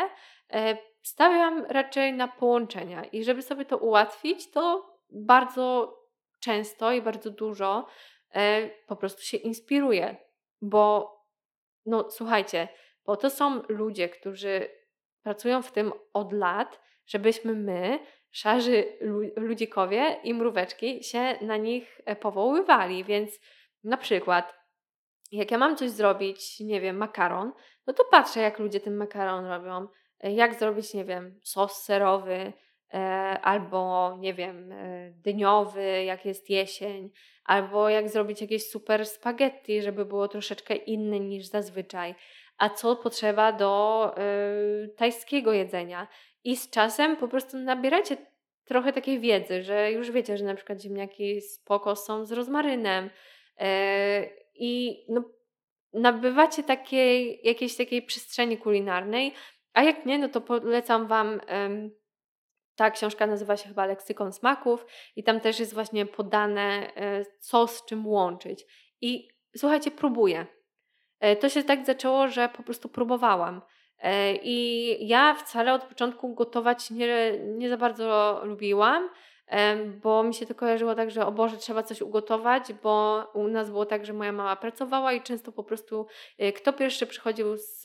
[0.53, 5.97] E, stawiam raczej na połączenia i żeby sobie to ułatwić, to bardzo
[6.39, 7.87] często i bardzo dużo
[8.87, 10.15] po prostu się inspiruję,
[10.61, 11.15] bo
[11.85, 12.67] no słuchajcie,
[13.05, 14.69] bo to są ludzie, którzy
[15.23, 17.99] pracują w tym od lat żebyśmy my
[18.31, 18.97] szarzy
[19.35, 23.39] ludzikowie i mróweczki się na nich e, powoływali, więc
[23.83, 24.53] na przykład
[25.31, 27.51] jak ja mam coś zrobić, nie wiem, makaron,
[27.87, 29.87] no to patrzę, jak ludzie ten makaron robią,
[30.19, 32.53] e, jak zrobić, nie wiem, sos serowy,
[32.93, 32.97] e,
[33.41, 34.73] albo nie wiem,
[35.11, 37.11] dyniowy, jak jest jesień,
[37.45, 42.15] albo jak zrobić jakieś super spaghetti, żeby było troszeczkę inne niż zazwyczaj.
[42.57, 44.11] A co potrzeba do
[44.83, 46.07] y, tajskiego jedzenia?
[46.43, 48.17] I z czasem po prostu nabieracie
[48.65, 53.09] trochę takiej wiedzy, że już wiecie, że na przykład ziemniaki spoko są z rozmarynem.
[54.55, 55.23] I no,
[55.93, 59.33] nabywacie takiej, jakiejś takiej przestrzeni kulinarnej,
[59.73, 61.41] a jak nie, no to polecam Wam.
[62.75, 64.85] ta książka nazywa się chyba Leksykon Smaków
[65.15, 68.65] i tam też jest właśnie podane, e, co z czym łączyć.
[69.01, 69.27] I
[69.57, 70.45] słuchajcie, próbuję.
[71.23, 73.61] E, to się tak zaczęło, że po prostu próbowałam.
[73.99, 79.09] E, I ja wcale od początku gotować nie, nie za bardzo lubiłam
[80.03, 83.69] bo mi się to kojarzyło tak, że o Boże, trzeba coś ugotować, bo u nas
[83.69, 86.07] było tak, że moja mama pracowała i często po prostu
[86.37, 87.83] e, kto pierwszy przychodził z,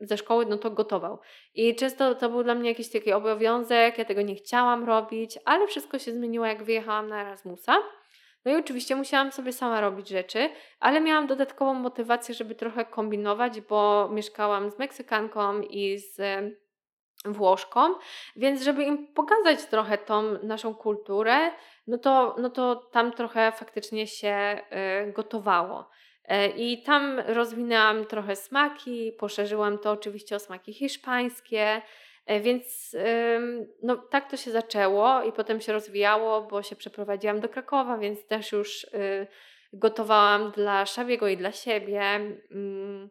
[0.00, 1.18] ze szkoły, no to gotował.
[1.54, 5.66] I często to był dla mnie jakiś taki obowiązek, ja tego nie chciałam robić, ale
[5.66, 7.76] wszystko się zmieniło, jak wyjechałam na Erasmusa.
[8.44, 13.60] No i oczywiście musiałam sobie sama robić rzeczy, ale miałam dodatkową motywację, żeby trochę kombinować,
[13.60, 16.20] bo mieszkałam z Meksykanką i z
[17.24, 17.94] Włoszkom,
[18.36, 21.50] więc żeby im pokazać trochę tą naszą kulturę,
[21.86, 24.60] no to, no to tam trochę faktycznie się
[25.08, 25.90] y, gotowało.
[26.24, 31.82] Y, I tam rozwinęłam trochę smaki, poszerzyłam to oczywiście o smaki hiszpańskie,
[32.42, 32.96] więc
[33.82, 38.26] no, tak to się zaczęło i potem się rozwijało, bo się przeprowadziłam do Krakowa, więc
[38.26, 38.86] też już
[39.72, 42.02] gotowałam dla Szabiego i dla siebie.
[42.50, 43.10] Mm,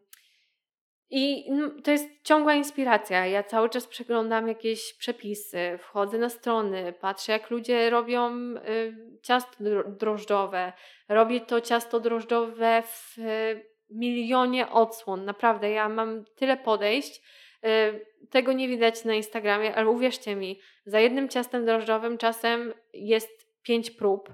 [1.11, 3.25] i no, to jest ciągła inspiracja.
[3.25, 9.57] Ja cały czas przeglądam jakieś przepisy, wchodzę na strony, patrzę jak ludzie robią y, ciasto
[9.87, 10.73] drożdżowe.
[11.07, 15.25] Robię to ciasto drożdżowe w y, milionie odsłon.
[15.25, 17.21] Naprawdę, ja mam tyle podejść.
[17.65, 23.29] Y, tego nie widać na Instagramie, ale uwierzcie mi, za jednym ciastem drożdżowym czasem jest
[23.63, 24.29] pięć prób.
[24.29, 24.33] Y,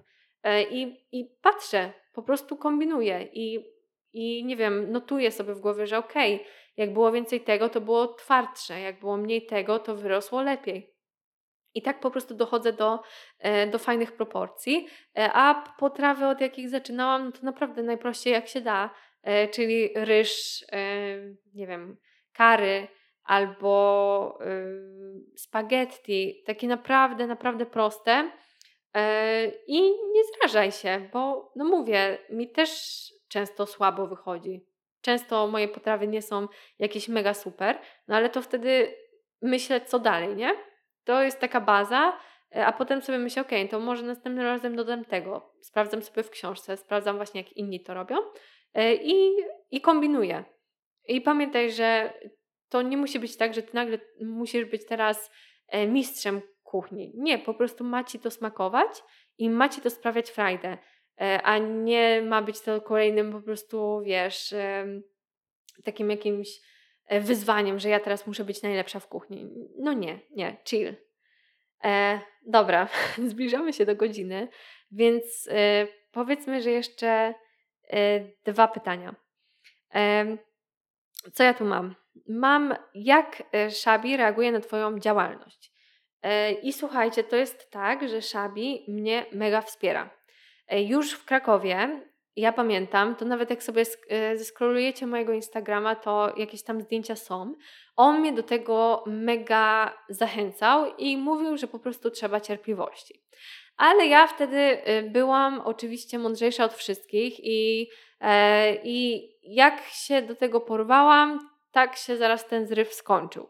[0.71, 3.65] I, I patrzę, po prostu kombinuję i,
[4.13, 6.47] i nie wiem, notuję sobie w głowie, że okej, okay,
[6.77, 10.95] jak było więcej tego, to było twardsze, jak było mniej tego, to wyrosło lepiej.
[11.73, 12.99] I tak po prostu dochodzę do,
[13.39, 14.87] e, do fajnych proporcji.
[15.17, 18.89] E, a potrawy, od jakich zaczynałam, no to naprawdę najprościej jak się da,
[19.23, 20.63] e, czyli ryż,
[21.53, 21.97] nie wiem,
[22.33, 22.87] kary
[23.25, 24.39] albo
[25.35, 28.31] spaghetti, takie naprawdę, naprawdę proste.
[29.67, 32.71] I nie zrażaj się, bo no mówię, mi też
[33.27, 34.65] często słabo wychodzi.
[35.01, 36.47] Często moje potrawy nie są
[36.79, 38.95] jakieś mega super, no ale to wtedy
[39.41, 40.55] myślę, co dalej, nie?
[41.03, 42.19] To jest taka baza,
[42.55, 45.53] e, a potem sobie myślę, ok, to może następnym razem dodam tego.
[45.61, 48.15] Sprawdzam sobie w książce, sprawdzam właśnie, jak inni to robią
[48.73, 49.35] e, i,
[49.71, 50.43] i kombinuję.
[51.07, 52.13] I pamiętaj, że
[52.69, 55.31] to nie musi być tak, że ty nagle musisz być teraz
[55.67, 57.11] e, mistrzem kuchni.
[57.15, 59.03] Nie, po prostu ma ci to smakować
[59.37, 60.77] i ma ci to sprawiać frajdę.
[61.21, 64.53] E, a nie ma być to kolejnym po prostu, wiesz,
[65.83, 66.49] takim jakimś
[67.05, 69.49] e, wyzwaniem, że ja teraz muszę być najlepsza w kuchni.
[69.79, 70.95] No nie, nie, chill.
[71.83, 72.87] E, dobra,
[73.27, 74.47] zbliżamy się do godziny,
[74.91, 75.49] więc
[76.11, 77.33] powiedzmy, że jeszcze
[78.45, 79.15] dwa pytania.
[81.27, 81.95] E, co ja tu mam?
[82.27, 85.71] Mam, jak Szabi reaguje na Twoją działalność.
[86.63, 90.09] I słuchajcie, to jest tak, że Szabi mnie mega wspiera.
[90.67, 92.01] E, już w Krakowie,
[92.35, 97.53] ja pamiętam, to nawet jak sobie e, zeskrolujecie mojego Instagrama, to jakieś tam zdjęcia są.
[97.95, 103.21] On mnie do tego mega zachęcał i mówił, że po prostu trzeba cierpliwości.
[103.77, 107.89] Ale ja wtedy e, byłam oczywiście mądrzejsza od wszystkich i,
[108.83, 113.49] i jak się do tego porwałam, tak się zaraz ten zryw skończył.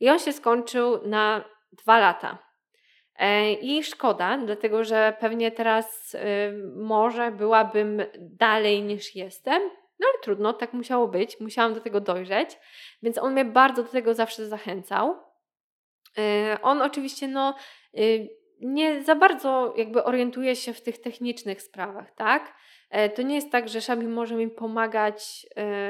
[0.00, 2.38] I on się skończył na dwa lata.
[3.16, 6.18] E, I szkoda, dlatego że pewnie teraz y,
[6.76, 9.62] może byłabym dalej niż jestem,
[9.98, 12.58] no ale trudno, tak musiało być, musiałam do tego dojrzeć,
[13.02, 15.16] więc on mnie bardzo do tego zawsze zachęcał.
[16.18, 17.54] E, on oczywiście, no,
[17.98, 18.28] y,
[18.60, 22.54] nie za bardzo jakby orientuje się w tych technicznych sprawach, tak?
[22.94, 25.46] E, to nie jest tak, że Szabi może mi pomagać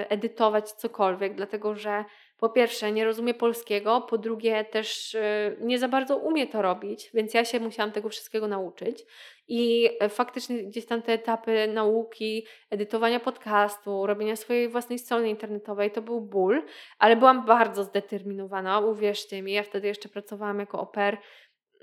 [0.09, 2.05] edytować cokolwiek, dlatego że
[2.39, 7.11] po pierwsze nie rozumie polskiego, po drugie też y, nie za bardzo umie to robić,
[7.15, 9.05] więc ja się musiałam tego wszystkiego nauczyć.
[9.49, 15.91] I e, faktycznie gdzieś tam te etapy nauki, edytowania podcastu, robienia swojej własnej strony internetowej
[15.91, 16.63] to był ból,
[16.99, 19.53] ale byłam bardzo zdeterminowana, uwierzcie mi.
[19.53, 21.19] Ja wtedy jeszcze pracowałam jako oper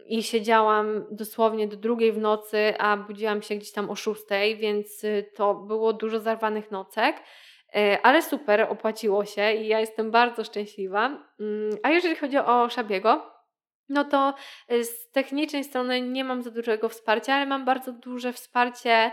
[0.06, 5.06] i siedziałam dosłownie do drugiej w nocy, a budziłam się gdzieś tam o szóstej, więc
[5.36, 7.16] to było dużo zarwanych nocek.
[8.04, 11.06] Ale super, opłaciło się i ja jestem bardzo szczęśliwa.
[11.40, 13.32] Mm, a jeżeli chodzi o Szabiego,
[13.90, 14.34] no to
[14.70, 19.12] z technicznej strony nie mam za dużego wsparcia, ale mam bardzo duże wsparcie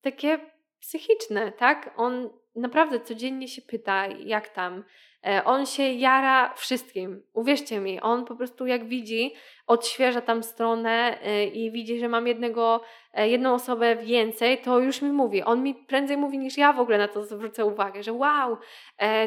[0.00, 0.38] takie
[0.80, 1.94] psychiczne, tak?
[1.96, 4.84] On naprawdę codziennie się pyta, jak tam.
[5.24, 7.22] E, on się jara wszystkim.
[7.32, 9.34] Uwierzcie mi, on po prostu jak widzi,
[9.66, 12.80] odświeża tam stronę e, i widzi, że mam jednego,
[13.12, 15.42] e, jedną osobę więcej, to już mi mówi.
[15.42, 18.56] On mi prędzej mówi niż ja w ogóle na to zwrócę uwagę, że wow,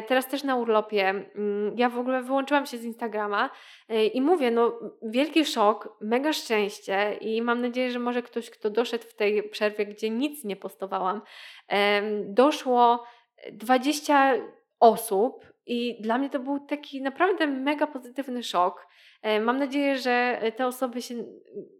[0.08, 1.08] teraz też na urlopie.
[1.08, 3.50] Mm, ja w ogóle wyłączyłam się z Instagrama
[4.14, 9.04] i mówię, no wielki szok, mega szczęście i mam nadzieję, że może ktoś, kto doszedł
[9.04, 11.22] w tej przerwie, gdzie nic nie postowałam,
[12.24, 13.04] doszło
[13.52, 14.34] 20
[14.80, 18.86] osób i dla mnie to był taki naprawdę mega pozytywny szok.
[19.22, 21.24] E, mam nadzieję, że te osoby się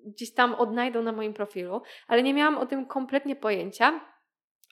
[0.07, 4.01] gdzieś tam odnajdą na moim profilu, ale nie miałam o tym kompletnie pojęcia.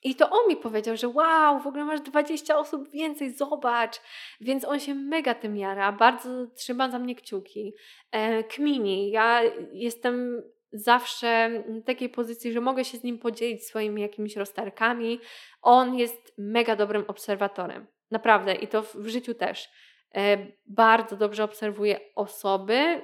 [0.04, 4.00] I to on mi powiedział, że wow, w ogóle masz 20 osób więcej, zobacz.
[4.40, 7.74] Więc on się mega tym jara, bardzo trzyma za mnie kciuki.
[8.12, 9.40] E, kmini, ja
[9.72, 10.42] jestem
[10.72, 15.20] zawsze w takiej pozycji, że mogę się z nim podzielić swoimi jakimiś rozterkami.
[15.62, 17.86] On jest mega dobrym obserwatorem.
[18.10, 19.68] Naprawdę i to w życiu też.
[20.14, 23.02] E, bardzo dobrze obserwuje osoby, e,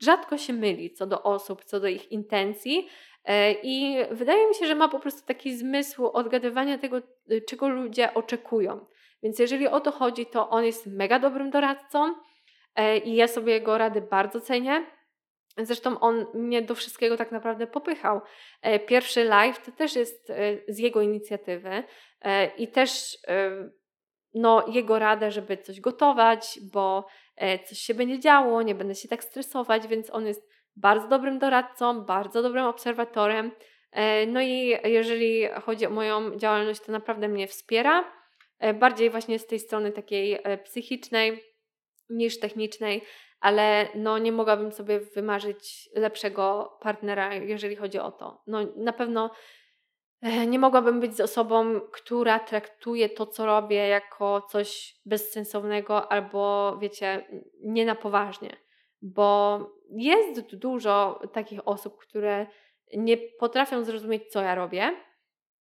[0.00, 2.88] rzadko się myli co do osób, co do ich intencji.
[3.24, 6.96] E, I wydaje mi się, że ma po prostu taki zmysł odgadywania tego,
[7.48, 8.86] czego ludzie oczekują.
[9.22, 12.14] Więc jeżeli o to chodzi, to on jest mega dobrym doradcą
[13.04, 14.86] i ja sobie jego rady bardzo cenię.
[15.58, 18.20] Zresztą on mnie do wszystkiego tak naprawdę popychał.
[18.86, 20.32] Pierwszy live to też jest
[20.68, 21.82] z jego inicjatywy
[22.58, 23.18] i też
[24.34, 27.06] no, jego radę, żeby coś gotować, bo
[27.36, 31.38] e, coś się będzie działo, nie będę się tak stresować, więc on jest bardzo dobrym
[31.38, 33.52] doradcą, bardzo dobrym obserwatorem.
[33.92, 38.12] E, no i jeżeli chodzi o moją działalność, to naprawdę mnie wspiera,
[38.58, 41.42] e, bardziej właśnie z tej strony takiej psychicznej
[42.10, 43.02] niż technicznej,
[43.40, 48.42] ale no nie mogłabym sobie wymarzyć lepszego partnera, jeżeli chodzi o to.
[48.46, 49.30] No na pewno
[50.22, 57.26] nie mogłabym być z osobą, która traktuje to, co robię, jako coś bezsensownego albo, wiecie,
[57.60, 58.56] nie na poważnie.
[59.02, 59.58] Bo
[59.90, 62.46] jest dużo takich osób, które
[62.96, 64.92] nie potrafią zrozumieć, co ja robię.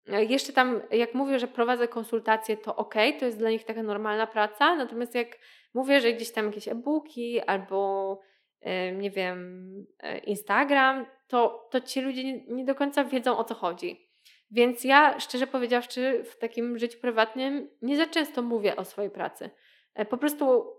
[0.08, 4.28] Jeszcze tam, jak mówię, że prowadzę konsultacje, to ok, to jest dla nich taka normalna
[4.28, 4.76] praca.
[4.76, 5.28] Natomiast jak
[5.74, 8.20] mówię, że gdzieś tam jakieś e-booki albo
[8.94, 9.68] nie wiem,
[10.00, 14.11] e, Instagram, to, to ci ludzie nie, nie do końca wiedzą o co chodzi.
[14.52, 19.50] Więc ja, szczerze powiedziawszy, w takim życiu prywatnym nie za często mówię o swojej pracy.
[19.96, 20.76] E, po prostu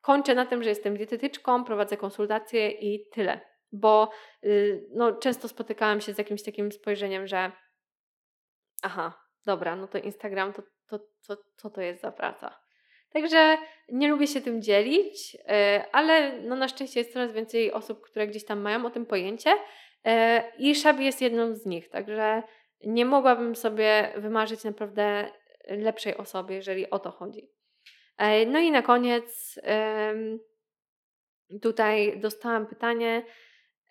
[0.00, 3.40] kończę na tym, że jestem dietetyczką, prowadzę konsultacje i tyle.
[3.72, 4.10] Bo
[4.44, 7.52] y, no, często spotykałam się z jakimś takim spojrzeniem, że
[8.82, 12.60] aha, dobra, no to Instagram, to, to, to co to jest za praca?
[13.12, 13.58] Także
[13.88, 18.26] nie lubię się tym dzielić, e, ale no na szczęście jest coraz więcej osób, które
[18.26, 19.50] gdzieś tam mają o tym pojęcie
[20.04, 22.42] e, i Szabi jest jedną z nich, także
[22.86, 25.30] nie mogłabym sobie wymarzyć naprawdę
[25.68, 27.50] lepszej osoby, jeżeli o to chodzi.
[28.16, 29.60] E, no i na koniec
[31.62, 33.24] tutaj dostałam pytanie,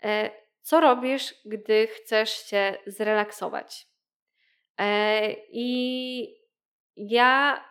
[0.04, 0.32] e,
[0.62, 3.88] co robisz, gdy chcesz się zrelaksować?
[4.80, 6.44] E, I
[6.96, 7.64] ja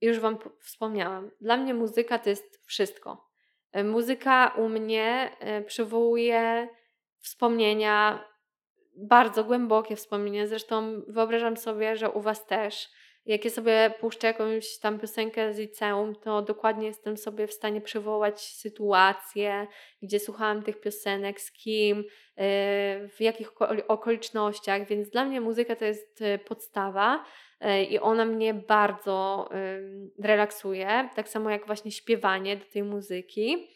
[0.00, 3.32] już Wam wspomniałam, dla mnie muzyka to jest wszystko.
[3.84, 5.36] Muzyka u mnie
[5.66, 6.68] przywołuje
[7.18, 8.24] wspomnienia
[8.96, 10.46] bardzo głębokie wspomnienia.
[10.46, 12.88] Zresztą wyobrażam sobie, że u Was też.
[13.26, 17.80] Jak ja sobie puszczę jakąś tam piosenkę z liceum, to dokładnie jestem sobie w stanie
[17.80, 19.66] przywołać sytuację,
[20.02, 22.04] gdzie słuchałam tych piosenek, z kim, y,
[23.08, 23.52] w jakich
[23.88, 27.24] okolicznościach, więc dla mnie muzyka to jest y, podstawa
[27.64, 29.48] y, i ona mnie bardzo
[30.18, 33.68] relaksuje, tak samo jak właśnie śpiewanie do tej muzyki.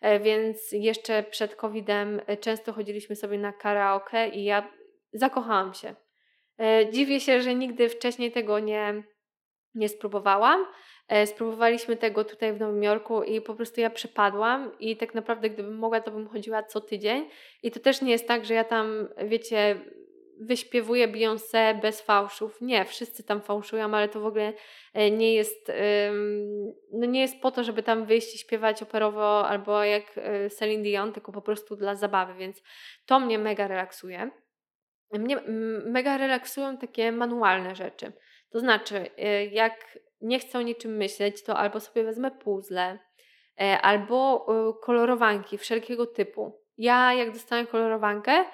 [0.00, 4.70] E, więc jeszcze przed COVID-em e, często chodziliśmy sobie na karaoke i ja
[5.12, 5.94] zakochałam się.
[6.60, 9.02] E, dziwię się, że nigdy wcześniej tego nie,
[9.74, 10.66] nie spróbowałam.
[11.24, 15.78] Spróbowaliśmy tego tutaj w Nowym Jorku i po prostu ja przepadłam i tak naprawdę gdybym
[15.78, 17.28] mogła, to bym chodziła co tydzień.
[17.62, 19.80] I to też nie jest tak, że ja tam, wiecie,
[20.40, 22.60] wyśpiewuje Beyoncé bez fałszów.
[22.60, 24.52] Nie, wszyscy tam fałszują, ale to w ogóle
[24.94, 25.72] e, nie jest,
[26.92, 30.82] no nie jest po to, żeby tam wyjść i śpiewać operowo albo jak e, Celine
[30.82, 32.62] Dion, tylko po prostu dla zabawy, więc
[33.06, 34.30] to mnie mega relaksuje.
[35.12, 35.40] Mnie
[35.84, 38.12] mega relaksują takie manualne rzeczy.
[38.50, 42.98] To znaczy, e, jak nie chcę o niczym myśleć, to albo sobie wezmę puzzle,
[43.82, 44.46] albo
[44.82, 46.62] kolorowanki wszelkiego typu.
[46.76, 48.44] Ja jak dostanę kolorowankę,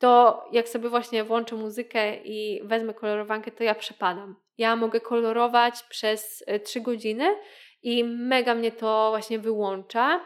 [0.00, 4.36] to jak sobie właśnie włączę muzykę i wezmę kolorowankę, to ja przepadam.
[4.58, 7.36] Ja mogę kolorować przez 3 godziny
[7.82, 10.20] i mega mnie to właśnie wyłącza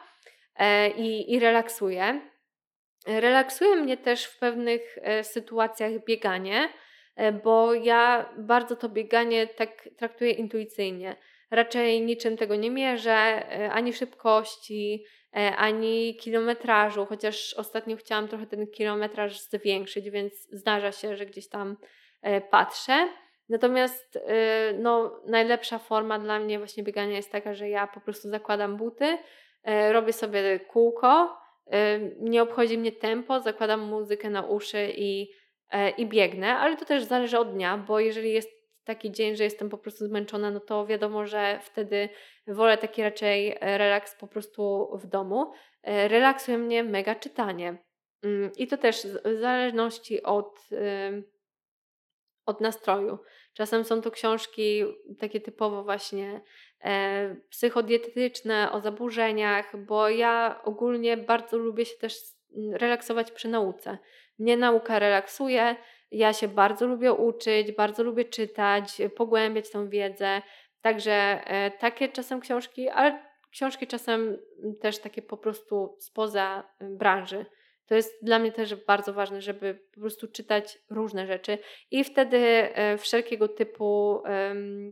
[0.97, 2.20] i, i relaksuje.
[3.07, 6.68] Relaksuje mnie też w pewnych sytuacjach bieganie,
[7.16, 11.16] E, bo ja bardzo to bieganie tak traktuję intuicyjnie.
[11.51, 15.24] Raczej niczym tego nie mierzę, e, ani szybkości, e,
[15.57, 21.76] ani kilometrażu, chociaż ostatnio chciałam trochę ten kilometraż zwiększyć, więc zdarza się, że gdzieś tam
[22.51, 23.09] patrzę.
[23.49, 24.18] Natomiast
[24.78, 29.18] no, najlepsza forma dla mnie właśnie biegania jest taka, że ja po prostu zakładam buty,
[29.93, 31.37] robię sobie kółko,
[32.20, 35.28] nie obchodzi mnie tempo, zakładam muzykę na uszy i
[35.74, 38.54] E, i biegnę, ale to też zależy od dnia, bo jeżeli jest
[38.85, 42.09] taki dzień, że jestem po prostu zmęczona, no to wiadomo, że wtedy
[42.47, 45.53] wolę taki raczej e, relaks po prostu w domu.
[45.82, 47.76] E, relaksuje mnie mega czytanie.
[48.22, 50.68] Mm, I to też w zależności od,
[52.47, 53.18] od nastroju.
[53.55, 54.85] Czasem są to książki
[55.18, 56.41] takie typowo właśnie
[57.51, 62.14] psychodietetyczne, o zaburzeniach, bo ja ogólnie bardzo lubię się też
[62.72, 63.99] relaksować przy nauce.
[64.39, 65.76] Mnie nauka relaksuje,
[66.19, 70.43] ja się bardzo lubię uczyć, bardzo lubię czytać, pogłębiać tą wiedzę.
[70.81, 74.39] Także e, takie czasem książki, ale książki czasem
[74.81, 77.47] też takie po prostu spoza branży.
[77.87, 81.59] To jest dla mnie też bardzo ważne, żeby po prostu czytać różne rzeczy
[81.91, 84.23] i wtedy e, wszelkiego typu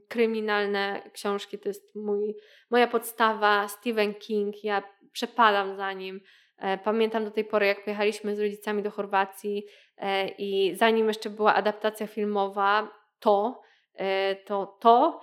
[0.08, 2.36] kryminalne książki to jest mój,
[2.70, 3.68] moja podstawa.
[3.68, 6.20] Stephen King, ja przepadam za nim.
[6.62, 11.30] E, pamiętam do tej pory, jak pojechaliśmy z rodzicami do Chorwacji e, i zanim jeszcze
[11.30, 12.88] była adaptacja filmowa,
[13.20, 13.62] to,
[13.94, 15.20] e, to, to,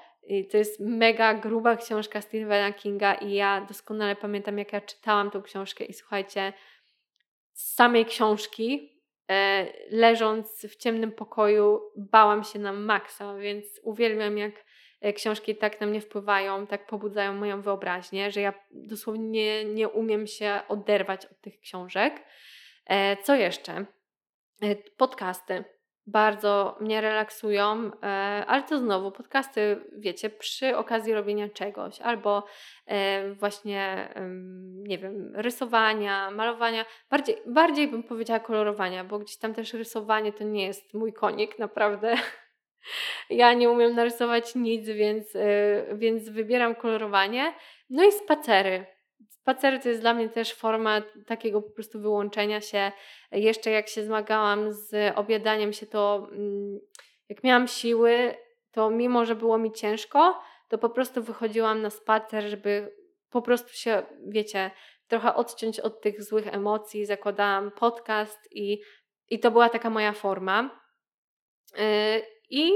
[0.52, 5.42] to jest mega gruba książka Stephena Kinga i ja doskonale pamiętam, jak ja czytałam tą
[5.42, 6.54] książkę i słuchajcie,
[7.54, 9.00] z samej książki,
[9.92, 14.54] leżąc w ciemnym pokoju, bałam się na maksa, więc uwielbiam, jak
[15.16, 20.62] książki tak na mnie wpływają, tak pobudzają moją wyobraźnię, że ja dosłownie nie umiem się
[20.68, 22.24] oderwać od tych książek.
[22.86, 23.86] E, co jeszcze?
[24.62, 25.64] E, podcasty
[26.08, 27.92] bardzo mnie relaksują,
[28.48, 32.46] ale to znowu podcasty, wiecie, przy okazji robienia czegoś, albo
[33.40, 34.14] właśnie,
[34.74, 40.44] nie wiem, rysowania, malowania, bardziej, bardziej bym powiedziała kolorowania, bo gdzieś tam też rysowanie to
[40.44, 42.16] nie jest mój konik, naprawdę.
[43.30, 47.54] Ja nie umiem narysować nic, więc, y, więc wybieram kolorowanie.
[47.90, 48.86] No i spacery.
[49.30, 52.92] Spacery to jest dla mnie też forma takiego po prostu wyłączenia się.
[53.32, 56.80] Jeszcze jak się zmagałam z objadaniem się, to mm,
[57.30, 58.36] jak miałam siły,
[58.72, 62.96] to mimo, że było mi ciężko, to po prostu wychodziłam na spacer, żeby
[63.30, 64.72] po prostu się, wiecie,
[65.08, 67.06] trochę odciąć od tych złych emocji.
[67.06, 68.82] Zakładałam podcast i,
[69.30, 70.82] i to była taka moja forma.
[71.80, 72.72] Y, i,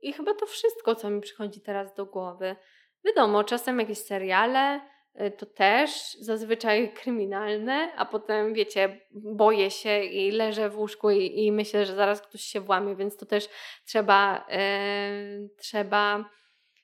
[0.00, 2.56] I chyba to wszystko, co mi przychodzi teraz do głowy.
[3.04, 4.80] Wiadomo, czasem jakieś seriale,
[5.20, 11.44] y, to też zazwyczaj kryminalne, a potem wiecie, boję się i leżę w łóżku i,
[11.44, 13.48] i myślę, że zaraz ktoś się włamie, więc to też
[13.84, 16.30] trzeba, yy, trzeba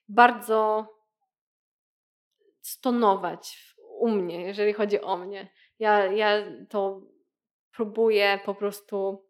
[0.09, 0.87] bardzo
[2.61, 5.49] stonować u mnie, jeżeli chodzi o mnie.
[5.79, 7.01] Ja, ja to
[7.73, 9.25] próbuję po prostu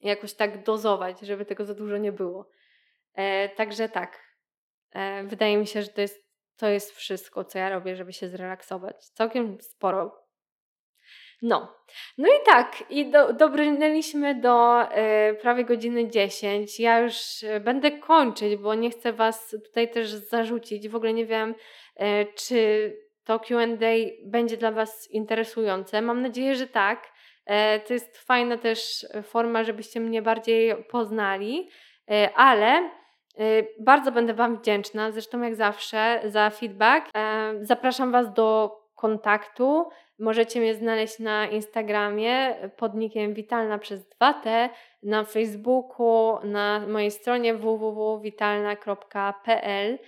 [0.00, 2.50] jakoś tak dozować, żeby tego za dużo nie było.
[3.14, 4.22] E, także tak,
[4.92, 8.28] e, wydaje mi się, że to jest, to jest wszystko, co ja robię, żeby się
[8.28, 9.04] zrelaksować.
[9.04, 10.28] Całkiem sporo.
[11.42, 11.74] No,
[12.18, 16.80] no i tak, i do, dobrnęliśmy do e, prawie godziny 10.
[16.80, 20.88] Ja już e, będę kończyć, bo nie chcę Was tutaj też zarzucić.
[20.88, 21.54] W ogóle nie wiem,
[21.96, 22.92] e, czy
[23.24, 23.66] to QA
[24.24, 26.02] będzie dla Was interesujące.
[26.02, 27.12] Mam nadzieję, że tak.
[27.48, 31.68] E, to jest fajna też forma, żebyście mnie bardziej poznali,
[32.10, 32.90] e, ale e,
[33.80, 37.06] bardzo będę Wam wdzięczna, zresztą jak zawsze, za feedback.
[37.60, 39.88] Zapraszam Was do kontaktu.
[40.18, 44.68] Możecie mnie znaleźć na Instagramie pod nickiem Witalna przez 2T,
[45.02, 49.98] na Facebooku, na mojej stronie www.witalna.pl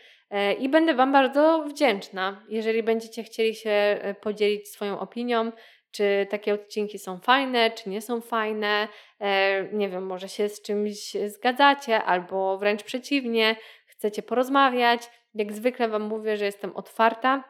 [0.59, 5.53] i będę Wam bardzo wdzięczna, jeżeli będziecie chcieli się podzielić swoją opinią,
[5.93, 8.89] czy takie odcinki są fajne, czy nie są fajne.
[9.21, 13.57] E, nie wiem, może się z czymś zgadzacie, albo wręcz przeciwnie,
[13.87, 15.11] chcecie porozmawiać.
[15.35, 17.45] Jak zwykle Wam mówię, że jestem otwarta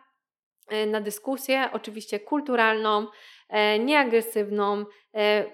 [0.68, 3.06] e, na dyskusję, oczywiście kulturalną,
[3.48, 4.84] e, nieagresywną.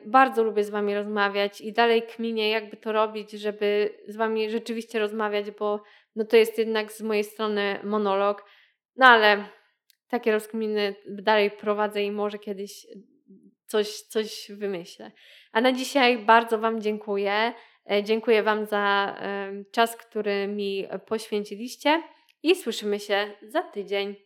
[0.06, 4.98] Bardzo lubię z Wami rozmawiać i dalej kminię, jakby to robić, żeby z Wami rzeczywiście
[4.98, 5.82] rozmawiać, bo
[6.16, 8.44] no to jest jednak z mojej strony monolog.
[8.96, 9.44] No ale
[10.08, 12.86] takie rozkminy dalej prowadzę i może kiedyś
[13.66, 15.12] coś, coś wymyślę.
[15.52, 17.52] A na dzisiaj bardzo Wam dziękuję.
[17.90, 19.16] E, dziękuję Wam za
[19.72, 22.02] czas, który mi poświęciliście
[22.42, 24.26] i słyszymy się za tydzień.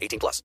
[0.00, 0.38] 18 plus.